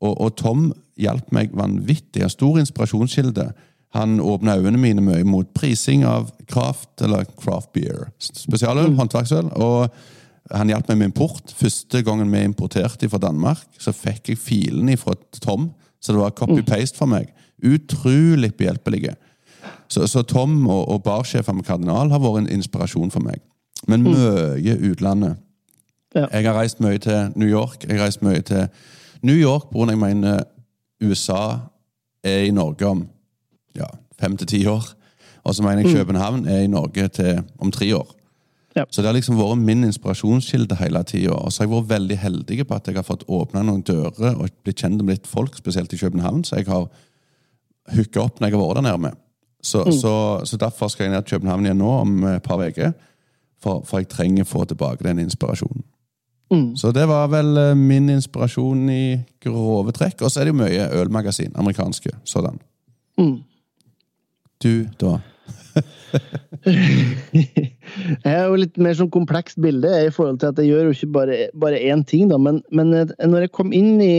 [0.00, 2.22] Og, og Tom hjalp meg vanvittig.
[2.22, 3.52] En stor inspirasjonskilde.
[3.92, 8.08] Han åpna øynene mine mye mot prising av craft, eller craft beer.
[8.18, 9.50] Spesialøl, håndverksøl.
[9.60, 9.92] Og
[10.52, 11.52] han hjalp meg med import.
[11.56, 15.70] Første gangen vi importerte fra Danmark, så fikk jeg filene fra Tom.
[16.00, 17.28] Så det var copy-paste for meg.
[17.62, 19.14] Utrolig behjelpelige.
[19.88, 23.44] Så, så Tom og, og barsjefen med Kardinal har vært en inspirasjon for meg.
[23.88, 25.36] Men mye utlandet.
[26.14, 26.26] Ja.
[26.32, 27.84] Jeg har reist mye til New York.
[27.84, 28.66] Jeg har reist mye til
[29.22, 30.42] New York grunn jeg mener
[31.02, 31.68] USA
[32.24, 33.04] er i Norge om
[34.22, 34.88] fem til ti år.
[35.42, 38.10] Og så mener jeg København er i Norge til om tre år.
[38.76, 38.84] Ja.
[38.88, 41.34] Så det har liksom vært min inspirasjonskilde hele tida.
[41.34, 44.38] Og så har jeg vært veldig heldig på at jeg har fått åpna noen dører
[44.38, 46.86] og blitt kjent med litt folk, spesielt i København, så jeg har
[47.92, 49.14] hooka opp når jeg har vært der nede
[49.62, 50.14] Så, Så, så,
[50.44, 52.92] så derfor skal jeg ned til København igjen nå om et par uker.
[53.62, 55.84] For, for jeg trenger å få tilbake den inspirasjonen.
[56.76, 60.20] Så det var vel eh, min inspirasjon i grove trekk.
[60.22, 61.54] Og så er det jo mye ølmagasin.
[61.54, 62.58] Amerikanske sådan.
[64.62, 65.18] Du, da?
[68.22, 70.92] Jeg har jo litt mer sånn komplekst bilde i forhold til at jeg gjør jo
[70.94, 72.38] ikke bare, bare én ting, da.
[72.38, 74.14] Men, men eh, når jeg kom inn i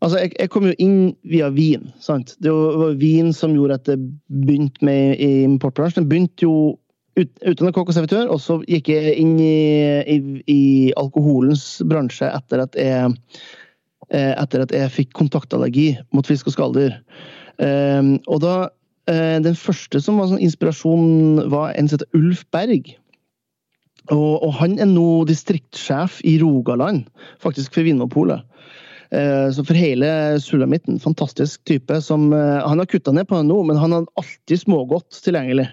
[0.00, 1.90] Altså, jeg, jeg kom jo inn via vin.
[2.00, 2.30] sant?
[2.40, 3.98] Det var vin som gjorde at det
[4.32, 6.06] begynte med i importbransjen.
[6.06, 6.54] Det begynte jo
[7.20, 10.16] ut, utdannet kokk og servitør, og så gikk jeg inn i, i,
[10.48, 10.62] i
[10.96, 13.12] alkoholens bransje etter at jeg
[14.08, 16.96] eh, etter at jeg fikk kontaktallergi mot fisk og skalldyr.
[17.60, 18.54] Um, og da
[19.10, 22.92] Den første som var sånn inspirasjon, var en som heter Ulf Berg.
[24.10, 27.08] Og, og han er nå distriktssjef i Rogaland,
[27.42, 28.46] faktisk for Vinmonopolet.
[29.10, 32.00] Eh, Så for hele sulamitten, fantastisk type.
[32.02, 35.68] som eh, Han har kutta ned på det nå, men han har alltid smågodt tilgjengelig.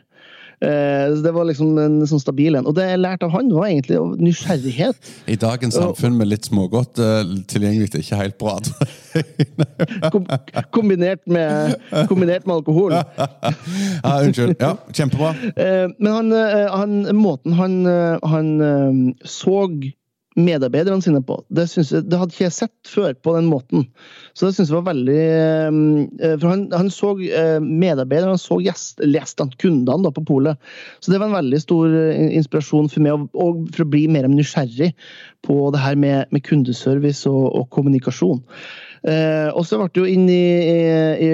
[0.58, 2.68] Eh, så Det var liksom en sånn stabil en.
[2.70, 5.12] Og det jeg lærte av han, var egentlig nysgjerrighet.
[5.30, 6.97] I dagens samfunn med litt smågodt
[7.51, 8.58] tilgjengelig, det er ikke helt bra.
[10.14, 10.26] Kom,
[10.74, 11.78] kombinert, med,
[12.10, 12.95] kombinert med alkohol.
[12.97, 14.58] ja, unnskyld.
[14.60, 15.34] Ja, Kjempebra.
[15.55, 19.68] Eh, Men han, eh, han, måten han, eh, han eh, så
[20.38, 23.88] medarbeiderne sine på, det, jeg, det hadde ikke jeg sett før på den måten.
[24.38, 28.59] Så det syns jeg var veldig eh, For han, han så eh, medarbeiderne, han så
[28.61, 30.61] gjest, gjestene, kundene da, på polet.
[31.01, 34.29] Så det var en veldig stor eh, inspirasjon for meg, og for å bli mer
[34.29, 34.93] nysgjerrig
[35.47, 38.43] på det her med, med kundeservice og, og kommunikasjon.
[39.05, 40.45] Eh, og så ble det jo inn i,
[41.21, 41.29] i,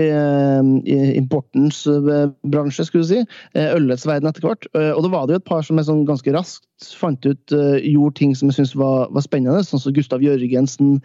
[0.84, 3.22] i, importens eh, bransje, skulle du si.
[3.56, 4.68] Eh, Ølets verden etter hvert.
[4.76, 6.68] Eh, og da var det jo et par som jeg sånn ganske raskt
[7.00, 9.64] fant ut gjorde ting som jeg syntes var, var spennende.
[9.64, 10.98] Sånn som Gustav Jørgensen,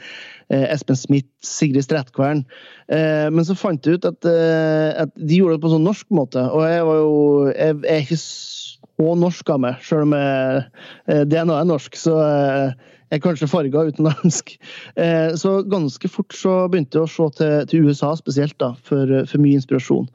[0.51, 2.41] Espen Smith, Sigrid Strætkvern.
[2.91, 6.43] Men så fant jeg ut at, at de gjorde det på en sånn norsk måte.
[6.51, 7.15] Og jeg var jo
[7.53, 10.17] Jeg, jeg er ikke så norsk av meg, sjøl om
[11.07, 12.01] DNA er norsk.
[12.01, 12.19] så
[13.11, 14.55] er kanskje farga utenlandsk.
[14.99, 19.11] Eh, så ganske fort så begynte jeg å se til, til USA spesielt, da, for,
[19.31, 20.09] for mye inspirasjon.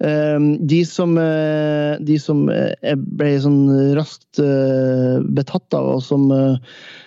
[0.00, 3.62] Eh, de som, eh, de som eh, ble sånn
[3.98, 6.30] raskt eh, betatt av, og som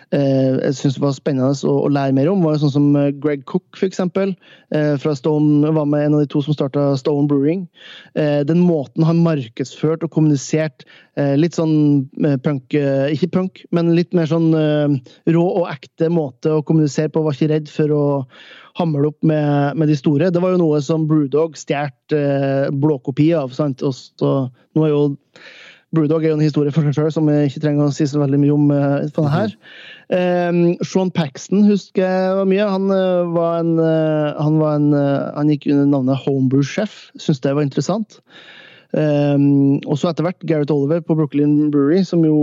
[0.08, 2.86] jeg syntes var spennende å, lære mer om, var sånn som
[3.20, 4.00] Greg Cook, f.eks.
[5.04, 7.66] Fra Stone, var med en av de to som starta Stone Brewing.
[8.16, 10.88] Den måten han markedsførte og kommuniserte
[11.20, 12.08] eh, litt sånn
[12.46, 12.78] punk
[13.12, 17.26] Ikke punk, men litt mer sånn rå og ekte måte å kommunisere på.
[17.28, 18.06] Var ikke redd for å
[18.78, 20.32] hamle opp med, med de store.
[20.34, 23.56] Det var jo noe som Brewdog stjal eh, blåkopi av.
[23.56, 23.84] sant?
[23.86, 24.34] Og så,
[24.78, 25.08] nå er jo
[25.96, 28.20] Brewdog er jo en historie for seg sjøl som jeg ikke trenger å si så
[28.20, 28.66] veldig mye om.
[28.76, 29.54] eh, for det her.
[30.18, 32.68] Eh, Sean Paxton husker jeg var mye.
[32.76, 34.92] Han eh, var en, eh, han, var en
[35.38, 37.00] han gikk under navnet Homebrew-sjef.
[37.24, 38.20] Syns det var interessant.
[38.98, 39.40] Eh,
[39.88, 42.36] og så etter hvert Gareth Oliver på Brooklyn Brewery, som jo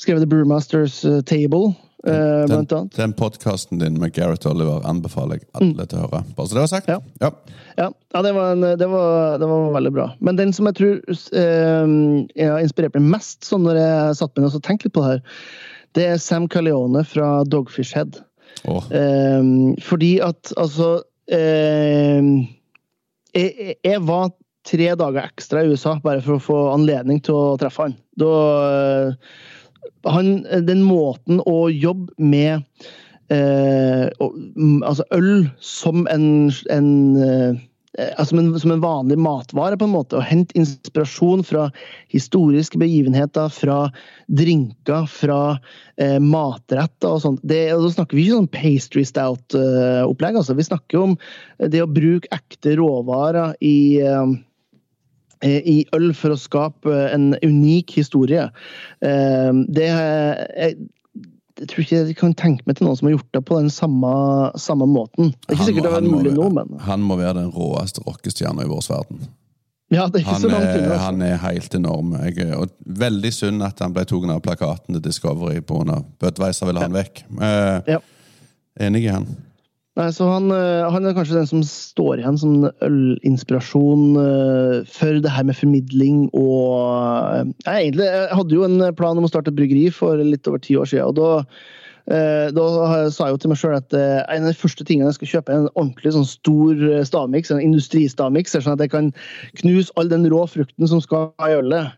[0.00, 2.94] skrev The Brewmasters Table, Den, blant annet.
[2.96, 6.22] den podkasten din med Gareth Oliver anbefaler jeg alle til å høre.
[6.36, 6.88] Bare så det var sagt.
[6.88, 6.96] Ja.
[7.20, 7.30] Ja.
[7.76, 10.06] Ja, ja det, var en, det, var, det var veldig bra.
[10.24, 11.92] Men den som jeg tror eh,
[12.38, 15.04] jeg har inspirert meg mest sånn når jeg satt meg ned og tenkte litt på
[15.04, 15.22] det her,
[15.98, 18.22] det er Sam Caleone fra Dogfish Head.
[18.64, 18.84] Oh.
[18.94, 19.52] Eh,
[19.84, 20.94] fordi at altså
[21.32, 22.32] eh,
[23.36, 24.32] jeg, jeg var
[24.70, 27.96] tre dager ekstra i USA bare for å få anledning til å treffe han.
[28.20, 28.34] Da,
[28.66, 29.48] eh,
[30.08, 32.62] han den måten å jobbe med
[33.32, 34.06] eh,
[34.84, 36.90] altså øl som en, en
[37.24, 37.58] eh,
[37.98, 40.18] altså som, som en vanlig matvare, på en måte.
[40.18, 41.68] Å hente inspirasjon fra
[42.12, 43.80] historiske begivenheter, fra
[44.26, 45.40] drinker, fra
[46.00, 47.42] eh, matretter og sånt.
[47.42, 50.38] Det, og da snakker vi ikke sånn pastry stout-opplegg.
[50.38, 50.56] altså.
[50.58, 51.16] Vi snakker om
[51.72, 54.38] det å bruke ekte råvarer i eh,
[55.48, 58.50] i øl for å skape en unik historie.
[59.02, 60.76] Eh, Det jeg,
[61.60, 63.70] jeg tror ikke jeg kan tenke meg til noen som har gjort det på den
[63.70, 64.10] samme,
[64.56, 65.32] samme måten.
[65.46, 67.50] Det er ikke han sikkert må- det er mulig nå, men Han må være den
[67.52, 69.28] råeste rockestjerna i vår verden.
[69.90, 70.92] ja, det er ikke Han så langt er, unna.
[70.94, 71.04] altså.
[71.04, 72.12] han er helt enorm.
[72.24, 76.04] Jeg, og veldig synd at han ble tatt av plakaten til Discovery pga.
[76.20, 77.24] Budwiser ville ha han vekk.
[77.40, 77.98] Eh, Ja.
[78.80, 79.26] Enig i han.
[80.00, 82.54] Nei, så han, eh, han er kanskje den som står igjen som
[82.86, 88.86] ølinspirasjon eh, for det her med formidling og eh, jeg, egentlig, jeg hadde jo en
[88.96, 91.10] plan om å starte et bryggeri for litt over ti år siden.
[91.10, 91.44] og da
[92.10, 92.62] da
[93.12, 95.52] sa jeg jo til meg sjøl at en av de første tingene jeg skal kjøpe,
[95.52, 99.12] er en ordentlig sånn stor stavmiks, en industristavmiks, sånn at jeg kan
[99.60, 101.92] knuse all den rå frukten som skal i ølet.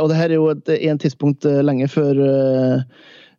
[0.00, 2.18] Og det her er jo et, en tidspunkt lenge før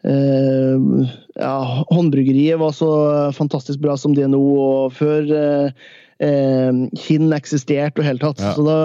[0.05, 2.89] ja, håndbryggeriet var så
[3.33, 5.87] fantastisk bra som det er nå, og før eh,
[6.23, 8.41] eh, Kinn eksisterte og hele tatt.
[8.43, 8.53] Ja.
[8.55, 8.75] Så da,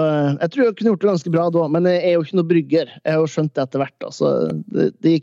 [0.41, 2.49] jeg tror jeg kunne gjort det ganske bra da, men jeg er jo ikke noe
[2.51, 2.95] brygger.
[3.01, 4.07] Jeg har jo skjønt det etter hvert.
[4.07, 4.31] Altså,
[4.73, 5.15] det, det,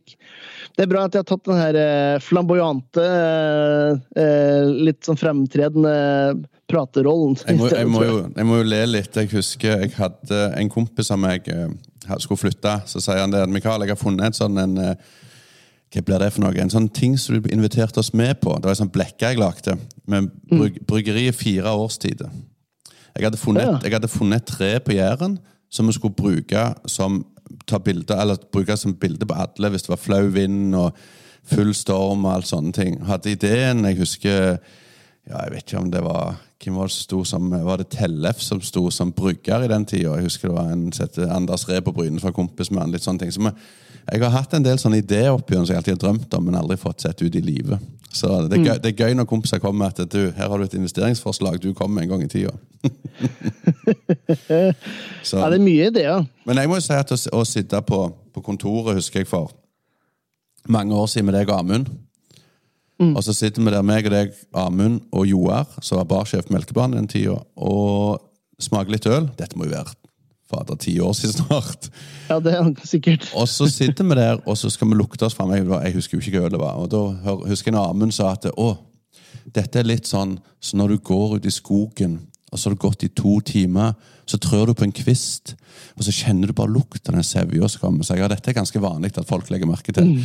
[0.76, 5.20] det er bra at jeg har tatt den her eh, flamboyante, eh, eh, litt sånn
[5.20, 5.96] fremtredende
[6.68, 7.38] praterollen.
[7.46, 9.16] Jeg må, jeg, må jo, jeg må jo le litt.
[9.16, 11.70] Jeg husker jeg hadde en kompis meg eh,
[12.18, 12.80] skulle flytte.
[12.88, 15.16] Så sier han det at Mikael, jeg har funnet en sånn en, eh,
[15.95, 16.53] Hva blir det for noe?
[16.61, 18.53] En sånn ting som du inviterte oss med på.
[18.59, 19.78] Det var en sånn blekke jeg lagde.
[20.07, 22.28] Med bryg, bryggeri i fire årstider.
[23.16, 23.78] Jeg hadde, funnet, Ja.
[23.82, 25.39] jeg hadde funnet et tre på Jæren
[25.70, 27.24] som vi skulle bruke som
[27.66, 30.93] ta bilder, eller bruke som bilde på alle hvis det var flau vind og
[31.49, 33.01] full storm og alt sånne ting.
[33.09, 34.59] Hadde ideen Jeg husker
[35.28, 37.89] ja, Jeg vet ikke om det var hvem var det som sto som Var det
[37.91, 40.14] Tellef som sto som brygger i den tida?
[40.16, 42.91] Jeg husker det var en sette Anders Ree på Bryne fra kompis med han.
[42.93, 43.30] litt sånne ting.
[43.32, 43.51] Så vi,
[44.13, 46.55] jeg har hatt en del sånne ideer oppi som jeg alltid har drømt om, men
[46.57, 47.79] aldri fått sett ut i livet.
[48.09, 50.59] Så det er, gøy, det er gøy når kompiser kommer med at du, her har
[50.59, 52.55] du et investeringsforslag du kommer en gang i tida.
[55.23, 56.25] Så- Ja, det er mye ideer.
[56.47, 58.01] men jeg må jo si at å, å sitte på,
[58.33, 59.53] på kontoret, husker jeg for
[60.69, 61.89] mange år siden med deg og Amund.
[62.99, 66.53] Og så sitter vi der, meg og deg, Amund og Joar, som var barsjef på
[66.57, 68.19] Melkebanen den tida, og
[68.59, 69.29] smaker litt øl.
[69.39, 69.93] Dette må jo være
[70.49, 71.88] fader ti år siden snart.
[72.28, 73.28] Ja, det er sikkert.
[73.36, 75.53] Og så sitter vi der, og så skal vi lukte oss fram.
[75.57, 76.80] Jeg, jeg husker jo ikke hva ølet var.
[76.82, 78.72] Og da husker jeg Amund sa at å,
[79.55, 82.18] dette er litt sånn så når du går ut i skogen,
[82.49, 83.94] og så har du gått i to timer,
[84.28, 85.55] så trør du på en kvist,
[85.96, 88.05] og så kjenner du bare lukten av den sevja som kommer.
[88.05, 90.16] Så jeg, ja, dette er ganske vanlig at folk legger merke til.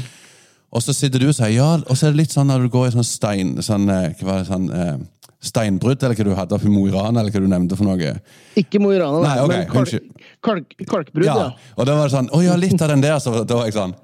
[0.74, 2.72] Og så sitter du og sier ja, og så er det litt sånn når du
[2.74, 4.96] går i sånn stein, sånn, eh, hva var det, sånn eh,
[5.44, 7.86] steinbrudd, eller hva du hadde oppe i Mo i Rana, eller hva du nevnte for
[7.86, 8.16] noe.
[8.60, 10.13] Ikke Mo i Rana, Nei, ok, men unnskyld.
[10.44, 11.36] Kalk, kalkbrudd, ja.
[11.38, 13.70] Ja, og da var det sånn, å ja, litt av den der, så da var
[13.70, 13.96] jeg sånn,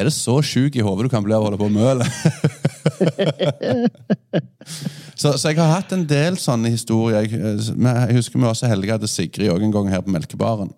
[0.00, 2.00] er det så syk i hovedet du kan bli av å holde på med øl?
[5.20, 7.26] så, så jeg har hatt en del sånne historier.
[7.26, 10.14] Jeg, eh, jeg husker vi var så heldige at Sigrid også en gang her på
[10.14, 10.70] Melkebaren.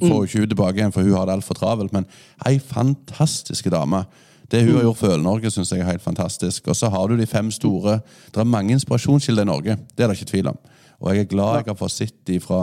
[0.00, 2.06] Får jo ikke hun tilbake igjen, for hun har det altfor travelt, men
[2.48, 4.00] ei fantastisk dame.
[4.48, 6.60] Det hun har gjort for Øl-Norge, syns jeg er helt fantastisk.
[6.70, 7.98] Og så har du de fem store.
[8.32, 10.58] Det er mange inspirasjonskilder i Norge, det er det ikke tvil om.
[11.02, 12.60] Og jeg er glad jeg har fått sett de fra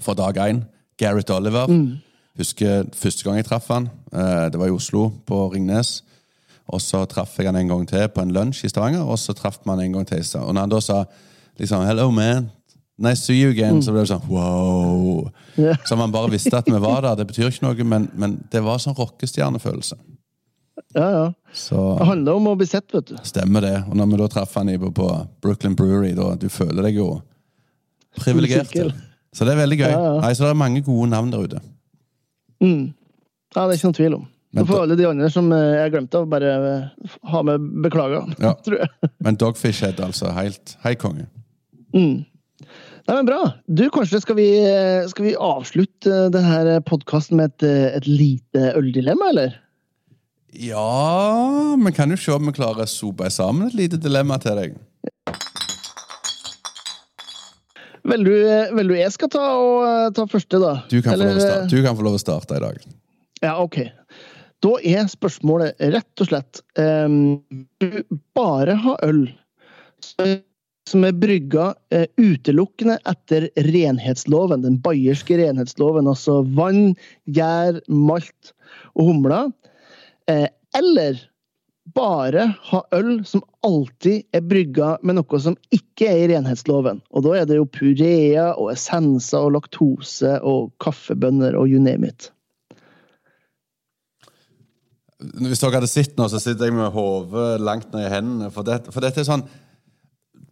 [0.00, 0.62] fra dag én.
[1.00, 1.66] Gareth Oliver.
[2.38, 3.90] Husker første gang jeg traff han.
[4.12, 6.02] eh, Det var i Oslo, på Ringnes.
[6.70, 9.32] Og så traff jeg han en gang til på en lunsj i Stavanger, og så
[9.34, 10.22] traff man en gang til.
[10.38, 11.04] Og når han da sa
[11.58, 12.50] liksom 'Hello, man.
[12.98, 15.30] Nice to see you again', så ble det sånn wow.
[15.58, 15.76] Yeah.
[15.86, 17.14] Så man bare visste at vi var der.
[17.16, 19.96] Det betyr ikke noe, men, men det var sånn rockestjernefølelse.
[20.94, 21.32] ja, ja.
[21.52, 23.16] Så Det handler om å bli sett, vet du.
[23.22, 23.84] stemmer det.
[23.88, 27.22] Og når vi da traff han på, på Brooklyn Brewery, da du føler deg jo
[28.16, 28.94] privilegert.
[29.36, 29.90] Så det er veldig gøy.
[29.92, 30.14] Ja, ja.
[30.24, 31.60] Nei, så det er mange gode navn der ute.
[32.60, 32.90] Mm.
[33.54, 34.24] Ja, det er ikke noen tvil om.
[34.50, 38.26] Men får alle de andre som eh, jeg glemte av, bare eh, ha med beklager,
[38.42, 38.56] Ja.
[38.66, 39.10] tror jeg.
[39.22, 40.32] Men Dogfish Head, altså.
[40.34, 41.28] Helt hei, konge.
[41.94, 42.24] Mm.
[43.06, 43.38] Nei, men Bra.
[43.70, 47.68] Du, Kanskje skal vi, eh, skal vi avslutte denne podkasten med et,
[48.02, 49.54] et lite øldilemma, eller?
[50.50, 54.58] Ja Vi kan jo se om vi klarer å sope sammen et lite dilemma til
[54.58, 54.72] deg.
[58.10, 58.32] Vil du,
[58.76, 60.74] vel du jeg skal ta, og, eh, ta første, da?
[60.90, 61.70] Du kan, få lov å Eller, starte.
[61.70, 62.84] du kan få lov å starte i dag.
[63.44, 63.78] Ja, ok.
[64.60, 67.14] Da er spørsmålet rett og slett um,
[67.80, 68.02] Du
[68.36, 69.22] bare ha øl
[70.04, 70.42] som-
[70.90, 76.08] som er brygga uh, utelukkende etter renhetsloven, den bayerske renhetsloven.
[76.10, 76.96] Altså vann,
[77.30, 78.52] gjær, malt
[78.96, 79.52] og humler.
[80.28, 81.20] Uh, eller
[81.96, 87.00] bare ha øl som alltid er brygga med noe som ikke er i renhetsloven.
[87.14, 92.10] Og da er det jo purea og essenser og laktose og kaffebønner og you name
[92.10, 92.30] it.
[95.20, 98.48] Hvis dere hadde sett nå, så sitter jeg med hodet langt ned i hendene.
[98.54, 99.46] For, det, for dette er sånn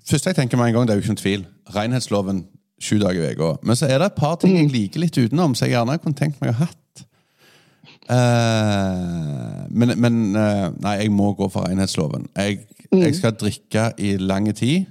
[0.08, 1.42] Første jeg tenker meg en gang, det er jo ikke noen tvil.
[1.74, 2.38] Renhetsloven
[2.80, 3.58] sju dager i uka.
[3.66, 6.16] Men så er det et par ting jeg liker litt utenom, så jeg gjerne kunne
[6.16, 6.87] tenkt meg å ha hatt.
[8.08, 12.28] Eh, men men uh, nei, jeg må gå for renhetsloven.
[12.36, 14.86] Jeg, jeg skal drikke i lang tid.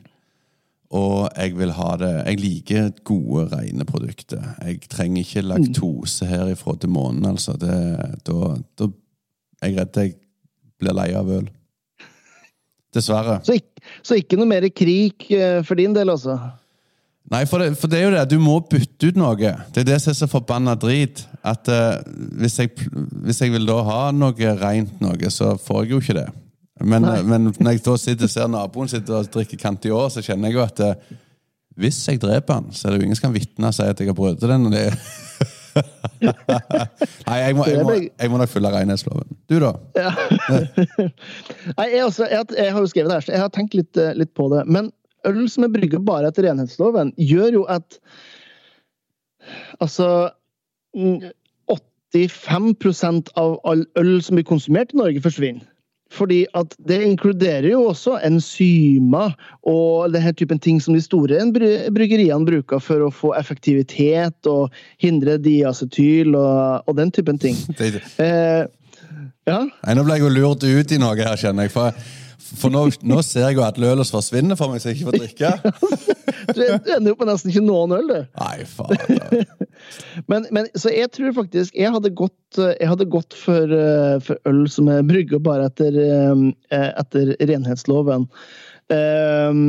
[0.95, 4.43] Og jeg vil ha det Jeg liker gode, rene produkter.
[4.63, 7.57] Jeg trenger ikke laktose herifra til månen, altså.
[7.59, 7.76] Det,
[8.24, 8.88] da, da
[9.61, 10.13] er jeg redd jeg
[10.80, 11.49] blir lei av øl.
[12.95, 13.41] Dessverre.
[13.43, 16.38] Så ikke, så ikke noe mer krig eh, for din del, altså?
[17.28, 18.24] Nei, for det, for det er jo det.
[18.32, 19.36] Du må bytte ut noe.
[19.36, 21.26] Det er det som er så forbanna drit.
[21.47, 22.01] At uh,
[22.41, 22.73] hvis, jeg,
[23.23, 26.27] hvis jeg vil da ha noe rent noe, så får jeg jo ikke det.
[26.85, 30.51] Men, men når jeg da sitter, og ser naboen sitter og drikker Cantior, så kjenner
[30.51, 31.15] jeg jo at uh,
[31.77, 33.99] hvis jeg dreper han, så er det jo ingen som kan vitne og si at
[34.01, 34.69] jeg har brutt den.
[34.73, 34.87] Det
[37.27, 39.37] Nei, jeg må, jeg, må, jeg må nok følge renhetsloven.
[39.49, 39.73] Du, da?
[39.97, 40.13] Ja.
[41.77, 43.99] Nei, jeg, også, jeg, jeg har jo skrevet det her, så jeg har tenkt litt,
[44.01, 44.63] eh, litt på det.
[44.65, 44.89] Men
[45.29, 48.01] øl som er brygga bare etter renhetsloven, gjør jo at
[49.79, 50.05] Altså
[50.97, 55.65] 85% av all øl som blir konsumert i Norge, forsvinner.
[56.13, 59.33] Fordi at det inkluderer jo også enzymer
[59.67, 64.71] og denne typen ting som de store bryggeriene bruker for å få effektivitet og
[65.03, 67.55] hindre diacetyl og, og den typen ting.
[68.17, 68.65] Eh,
[69.47, 71.71] ja, Nei, nå ble jeg jo lurt ut i noe her, kjenner jeg.
[71.71, 71.95] For,
[72.47, 75.17] For nå, nå ser jeg jo at Lølos forsvinner for meg, så jeg ikke får
[75.23, 75.49] drikke.
[76.55, 78.21] Du, du ender jo på nesten ikke noen øl, du.
[78.39, 79.47] Nei, faen.
[80.31, 84.49] Men, men, så jeg tror faktisk jeg hadde gått, jeg hadde gått for, eh, for
[84.49, 88.25] øl som er brygga bare etter, eh, etter renhetsloven.
[88.89, 89.61] Eh,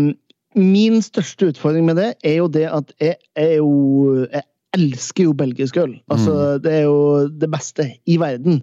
[0.59, 4.43] Min største utfordring med det er jo det at jeg er jo Jeg
[4.79, 5.99] elsker jo belgisk øl.
[6.13, 8.63] Altså, Det er jo det beste i verden.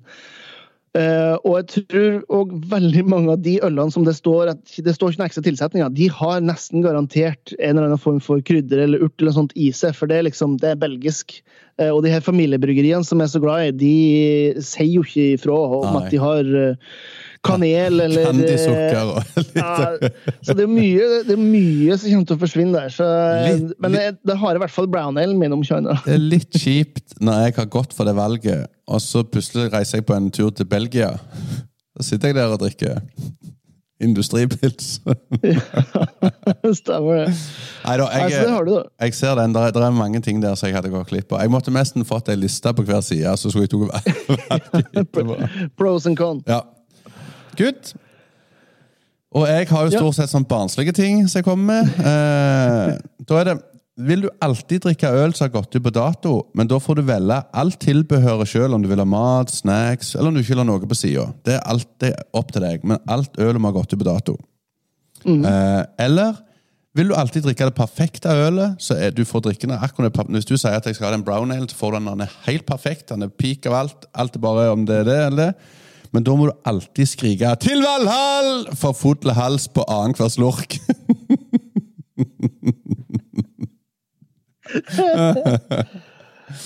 [0.95, 4.93] Eh, og jeg tror òg veldig mange av de ølene som det står at det
[4.95, 8.85] står ikke noen ekstra tilsetninger, de har nesten garantert en eller annen form for krydder
[8.85, 11.41] eller urt eller sånt i seg, for det er liksom, det er belgisk.
[11.75, 15.33] Uh, og de her familiebryggeriene som jeg er så glad i, de sier jo ikke
[15.35, 15.99] ifra om Nei.
[15.99, 16.93] at de har eh,
[17.45, 19.75] kanel eller eh, Candysukker og litt ja,
[20.45, 22.93] så det er, mye, det er mye som kommer til å forsvinne der.
[22.95, 23.07] Så,
[23.45, 26.57] Litt- men det, det har i hvert fall brown ale min om Det er litt
[26.61, 30.31] kjipt når jeg har gått for det valget, og så plutselig reiser jeg på en
[30.33, 31.13] tur til Belgia.
[31.95, 32.99] Da sitter jeg der og drikker
[34.03, 34.97] industripils.
[36.75, 37.29] Stemmer det.
[37.85, 39.53] Nei da, Altså, det jeg, jeg ser den.
[39.55, 41.41] Det er- mange ting der som jeg hadde gått glipp av.
[41.45, 43.71] Jeg måtte nesten fått ei liste på hver side, så skulle jeg
[44.99, 45.37] etterpå.
[45.77, 46.43] Pros and cons.
[46.47, 46.61] Ja.
[47.59, 47.93] Good.
[49.35, 51.95] Og jeg har jo stort sett sånn barnslige ting som jeg kommer med.
[51.99, 53.55] Eh, da er det
[53.95, 57.05] Vil du alltid drikke øl som har gått ut på dato, men da får du
[57.07, 60.63] velge alt tilbehøret sjøl, om du vil ha mat, snacks, eller om du ikke vil
[60.65, 61.29] ha noe på sida.
[61.47, 64.35] Det er alltid opp til deg, men alt øl må ha gått ut på dato.
[65.47, 66.35] Eh, eller
[66.95, 70.47] vil du alltid drikke det perfekte ølet, så er du får drikke det akkurat Hvis
[70.47, 72.35] du sier at jeg skal ha den brown ale, så får du den den er
[72.49, 73.09] helt perfekt.
[73.09, 74.07] Den er peak av alt.
[74.13, 75.51] Alt er bare om det er det eller det.
[76.15, 80.77] Men da må du alltid skrike 'Til Valhall!' for full hals på annenhver slurk.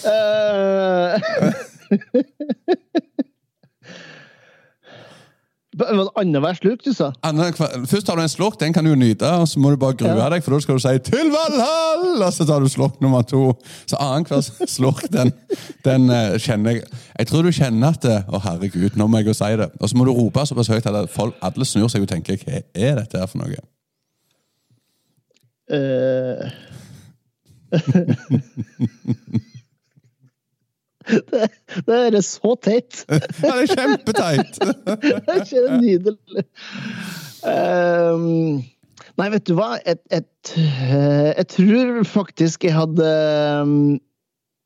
[0.06, 1.20] Eh, Var
[3.18, 3.29] det
[5.88, 7.12] annenhver slurk, du sa?
[7.24, 7.52] Anne,
[7.88, 10.16] Først tar du en slurk, den kan du nyte, og så må du bare grue
[10.18, 10.30] Ja.
[10.30, 13.54] deg, for da skal du si 'Til Valhall!' Og så tar du slurk nummer to.
[13.88, 15.32] Så annenhver slurk, den,
[15.86, 16.84] den uh, kjenner jeg
[17.20, 19.70] Jeg tror du kjenner at det, Å, herregud, nå må jeg jo si det.
[19.80, 22.62] Og så må du rope såpass høyt at folk, alle snur seg og tenker 'Hva
[22.76, 23.56] er dette her for noe?'
[25.72, 26.50] Eh.
[31.90, 33.04] det, er så teit.
[33.10, 34.60] Ja, det er kjempeteit!
[35.30, 36.44] Det er nydelig.
[37.44, 38.60] Um,
[39.20, 39.78] nei, vet du hva?
[39.86, 40.26] Jeg, jeg,
[41.38, 43.78] jeg tror faktisk jeg hadde ehm,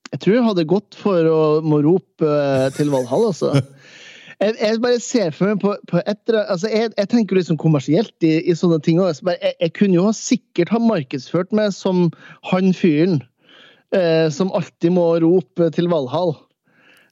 [0.10, 3.54] Jeg tror jeg hadde gått for å må rope eh, til Valhall, altså.
[4.42, 8.26] Jeg, jeg bare ser for meg på, på etter, altså jeg, jeg tenker liksom kommersielt
[8.26, 9.36] i, i sånne ting også.
[9.38, 12.10] Jeg, jeg kunne jo sikkert ha markedsført meg som
[12.50, 13.22] han fyren
[13.96, 16.36] eh, som alltid må rope til Valhall.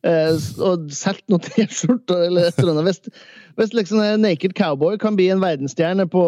[0.08, 0.34] Eh,
[0.66, 2.90] og solgt noen T-skjorter eller et eller annet.
[2.90, 3.24] Hvis,
[3.60, 6.26] hvis liksom en Naked Cowboy kan bli en verdensstjerne på,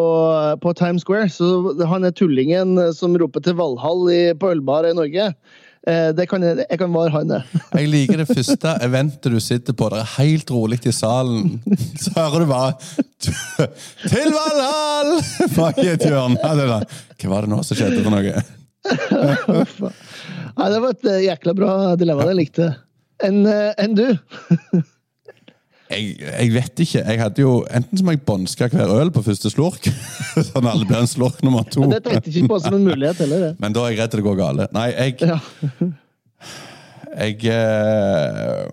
[0.62, 4.94] på Times Square, så han er tullingen som roper til Valhall i, på ølbar i
[4.96, 5.32] Norge.
[5.84, 7.42] Eh, det kan jeg, jeg kan være han, det.
[7.76, 9.90] Jeg liker det første eventet du sitter på.
[9.92, 11.58] Det er helt rolig i salen.
[12.02, 12.72] Så hører du bare
[13.20, 15.18] 'Til Valhall!'
[15.56, 16.38] bak i et hjørne.
[16.40, 18.44] Hva var det nå som skjedde for noe?
[20.54, 21.70] Nei, det var et eh, jækla bra
[22.00, 22.30] dilemma.
[22.30, 22.74] Det likte jeg.
[23.24, 24.06] Enn en du?
[25.90, 27.02] Jeg, jeg vet ikke.
[27.04, 29.84] Jeg hadde jo Enten så må jeg bånske hver øl på første slurk,
[30.48, 31.84] sånn alle blir en slurk nummer to.
[31.92, 33.48] Det tenkte jeg ikke på som en mulighet heller.
[33.48, 33.52] det.
[33.62, 34.68] Men da er jeg redd det går gale.
[34.74, 35.38] Nei, jeg Ja.
[37.14, 38.64] Jeg eh,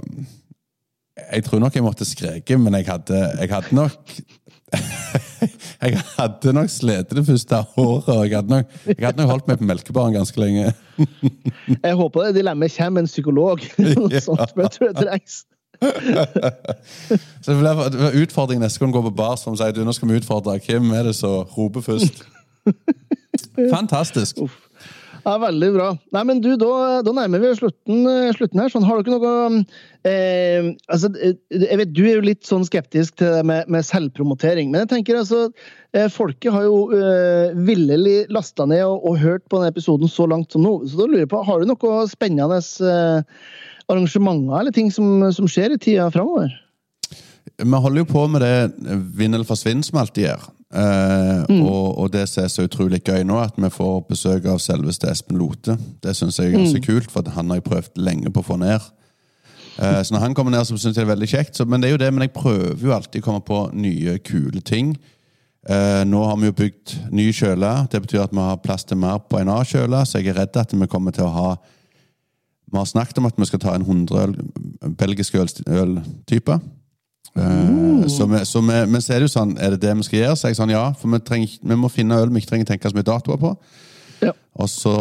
[1.32, 4.16] Jeg tror nok jeg måtte skreke, men jeg hadde, jeg hadde nok
[5.82, 9.58] Jeg hadde nok slitt det første året, jeg hadde nok, jeg hadde nok holdt meg
[9.58, 10.68] på melkebaren ganske lenge.
[11.88, 13.64] Jeg håper det dilemmaet kommer en psykolog.
[13.98, 15.40] Noe sånt, jeg tror det trengs.
[17.42, 20.12] Så det blir utfordring neste gang du går på bar som sier du, nå skal
[20.12, 22.22] vi utfordre Hvem er det som roper først?
[23.74, 24.44] Fantastisk.
[25.22, 25.88] Ja, Veldig bra.
[26.16, 28.72] Nei, men du, Da, da nærmer vi slutten, eh, slutten her.
[28.74, 29.34] Sånn, har dere noe
[30.08, 33.86] eh, altså, eh, jeg vet Du er jo litt sånn skeptisk til det med, med
[33.86, 34.72] selvpromotering.
[34.72, 35.44] Men jeg tenker altså,
[35.94, 40.28] eh, folket har jo eh, villig lasta ned og, og hørt på denne episoden så
[40.30, 40.78] langt som nå.
[40.90, 43.44] Så da lurer jeg på, Har du noe spennende eh,
[43.92, 46.54] arrangementer eller ting som, som skjer i tida framover?
[47.62, 50.50] Vi holder jo på med det vinn eller forsvinn som alltid gjør.
[50.72, 54.60] Eh, og, og det som er så utrolig gøy nå, at vi får besøk av
[54.64, 55.78] selveste Espen Lote.
[56.04, 58.58] Det syns jeg er ganske kult, for han har jeg prøvd lenge på å få
[58.62, 58.80] ned.
[59.82, 61.56] Eh, så når han kommer ned, så syns jeg det er veldig kjekt.
[61.60, 64.18] Så, men det er jo det, men jeg prøver jo alltid å komme på nye,
[64.24, 64.96] kule ting.
[65.70, 67.74] Eh, nå har vi jo bygd ny kjøle.
[67.92, 70.58] Det betyr at vi har plass til mer på en A-kjøle, så jeg er redd
[70.58, 71.52] at vi kommer til å ha
[72.72, 74.34] Vi har snakket om at vi skal ta en 100 øl,
[74.96, 75.98] belgisk øl-
[77.36, 80.20] Eh, så, vi, så vi, vi er det jo sånn, er det det vi skal
[80.20, 80.36] gjøre?
[80.42, 82.92] Så jeg sånn, ja, for vi, trenger, vi må finne øl vi ikke trenger tenke
[82.92, 83.54] så mye datoer på.
[84.26, 84.34] Ja.
[84.60, 84.96] Og så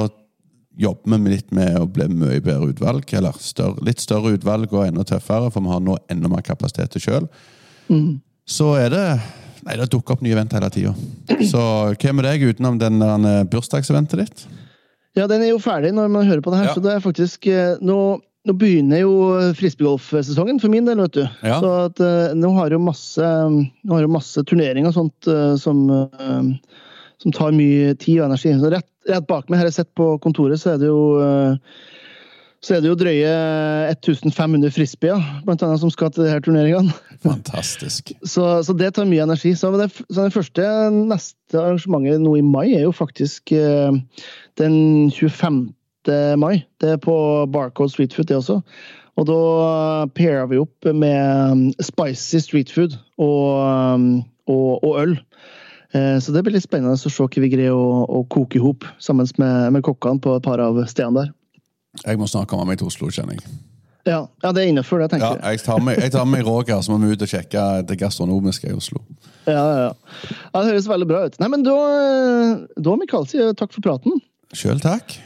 [0.81, 4.87] jobber vi litt med å bli mye bedre utvalg, eller større, litt større utvalg og
[4.87, 7.27] enda tøffere, for vi har nå enda mer kapasitet til sjøl.
[8.51, 9.05] Så er det
[9.61, 10.95] Nei, det dukker opp nye event hele tida.
[11.45, 11.61] Så
[11.93, 14.45] hva med deg utenom den eh, bursdagseventet ditt?
[15.19, 16.77] Ja, den er jo ferdig når man hører på det her, Ja.
[16.79, 17.99] så det er faktisk eh, nå,
[18.49, 19.15] nå begynner jo
[19.59, 21.25] frisbeegolfsesongen for min del, vet du.
[21.45, 21.59] Ja.
[21.61, 25.57] Så at, uh, nå har jo masse, nå har jo masse turneringer og sånt uh,
[25.61, 26.87] som, uh,
[27.21, 28.55] som tar mye tid og energi.
[28.57, 31.57] Så rett, rett bak meg her jeg sitter på kontoret, så er det jo eh,
[32.61, 33.29] så er det jo drøye
[33.95, 36.93] 1500 frisbeer, blant annet, som skal til disse turneringene.
[37.25, 38.13] Fantastisk.
[38.21, 39.55] Så, så det tar mye energi.
[39.57, 43.97] Så det, så det første neste arrangementet nå i mai er jo faktisk eh,
[44.61, 44.77] den
[45.09, 45.63] 25.
[46.41, 46.63] mai.
[46.81, 47.15] Det er på
[47.53, 48.61] Barcode Street Food, det også.
[49.21, 49.41] Og da
[50.17, 55.17] pairer vi opp med um, spicy street food og, og, og øl.
[55.93, 58.63] Eh, Så det blir litt spennende å se hva vi greier å, å koke i
[58.63, 61.35] hop sammen med, med kokkene på et par av stedene der.
[62.07, 63.59] Jeg må snart komme meg til Oslo, kjenner jeg.
[64.09, 65.59] Ja, ja det er innenfor det, tenker jeg.
[65.59, 68.71] jeg tar med, jeg tar med Roger, så må vi ut og sjekke det gastronomiske
[68.71, 69.03] i Oslo.
[69.45, 69.91] Ja, ja, ja.
[70.31, 71.37] ja, det høres veldig bra ut.
[71.43, 71.77] Nei, men da,
[72.79, 74.23] da Mikael, sier takk for praten.
[74.57, 75.19] Sjøl takk.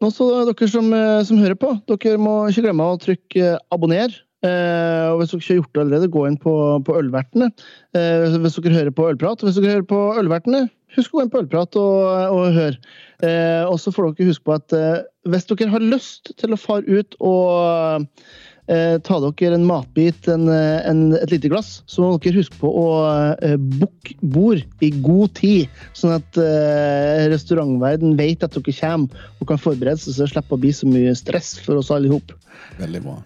[0.00, 4.14] Og så dere som, eh, som hører på, dere må ikke glemme å trykke abonner.
[4.40, 6.54] Eh, og hvis dere ikke har gjort det allerede, gå inn på,
[6.86, 7.50] på Ølvertene.
[7.92, 9.44] Eh, hvis dere hører på Ølprat.
[9.44, 10.62] Hvis dere hører på Ølvertene,
[10.96, 11.98] husk å gå inn på Ølprat og,
[12.32, 12.78] og hør.
[13.20, 16.60] Eh, og så får dere huske på at eh, hvis dere har lyst til å
[16.60, 18.08] fare ut og
[18.70, 22.58] eh, ta dere en matbit, en, eh, en, et lite glass, så må dere huske
[22.60, 22.86] på å
[23.34, 29.50] eh, booke bord i god tid, sånn at eh, restaurantverden vet at dere kommer og
[29.50, 32.14] kan forberede seg så det slipper å bli så mye stress for oss alle i
[32.14, 32.34] hop.
[32.80, 33.18] Veldig bra.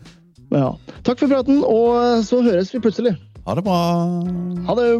[0.55, 0.73] Ja.
[1.07, 3.17] Takk for praten, og så høres vi plutselig.
[3.45, 3.79] Ha det bra.
[4.69, 4.91] Ha det!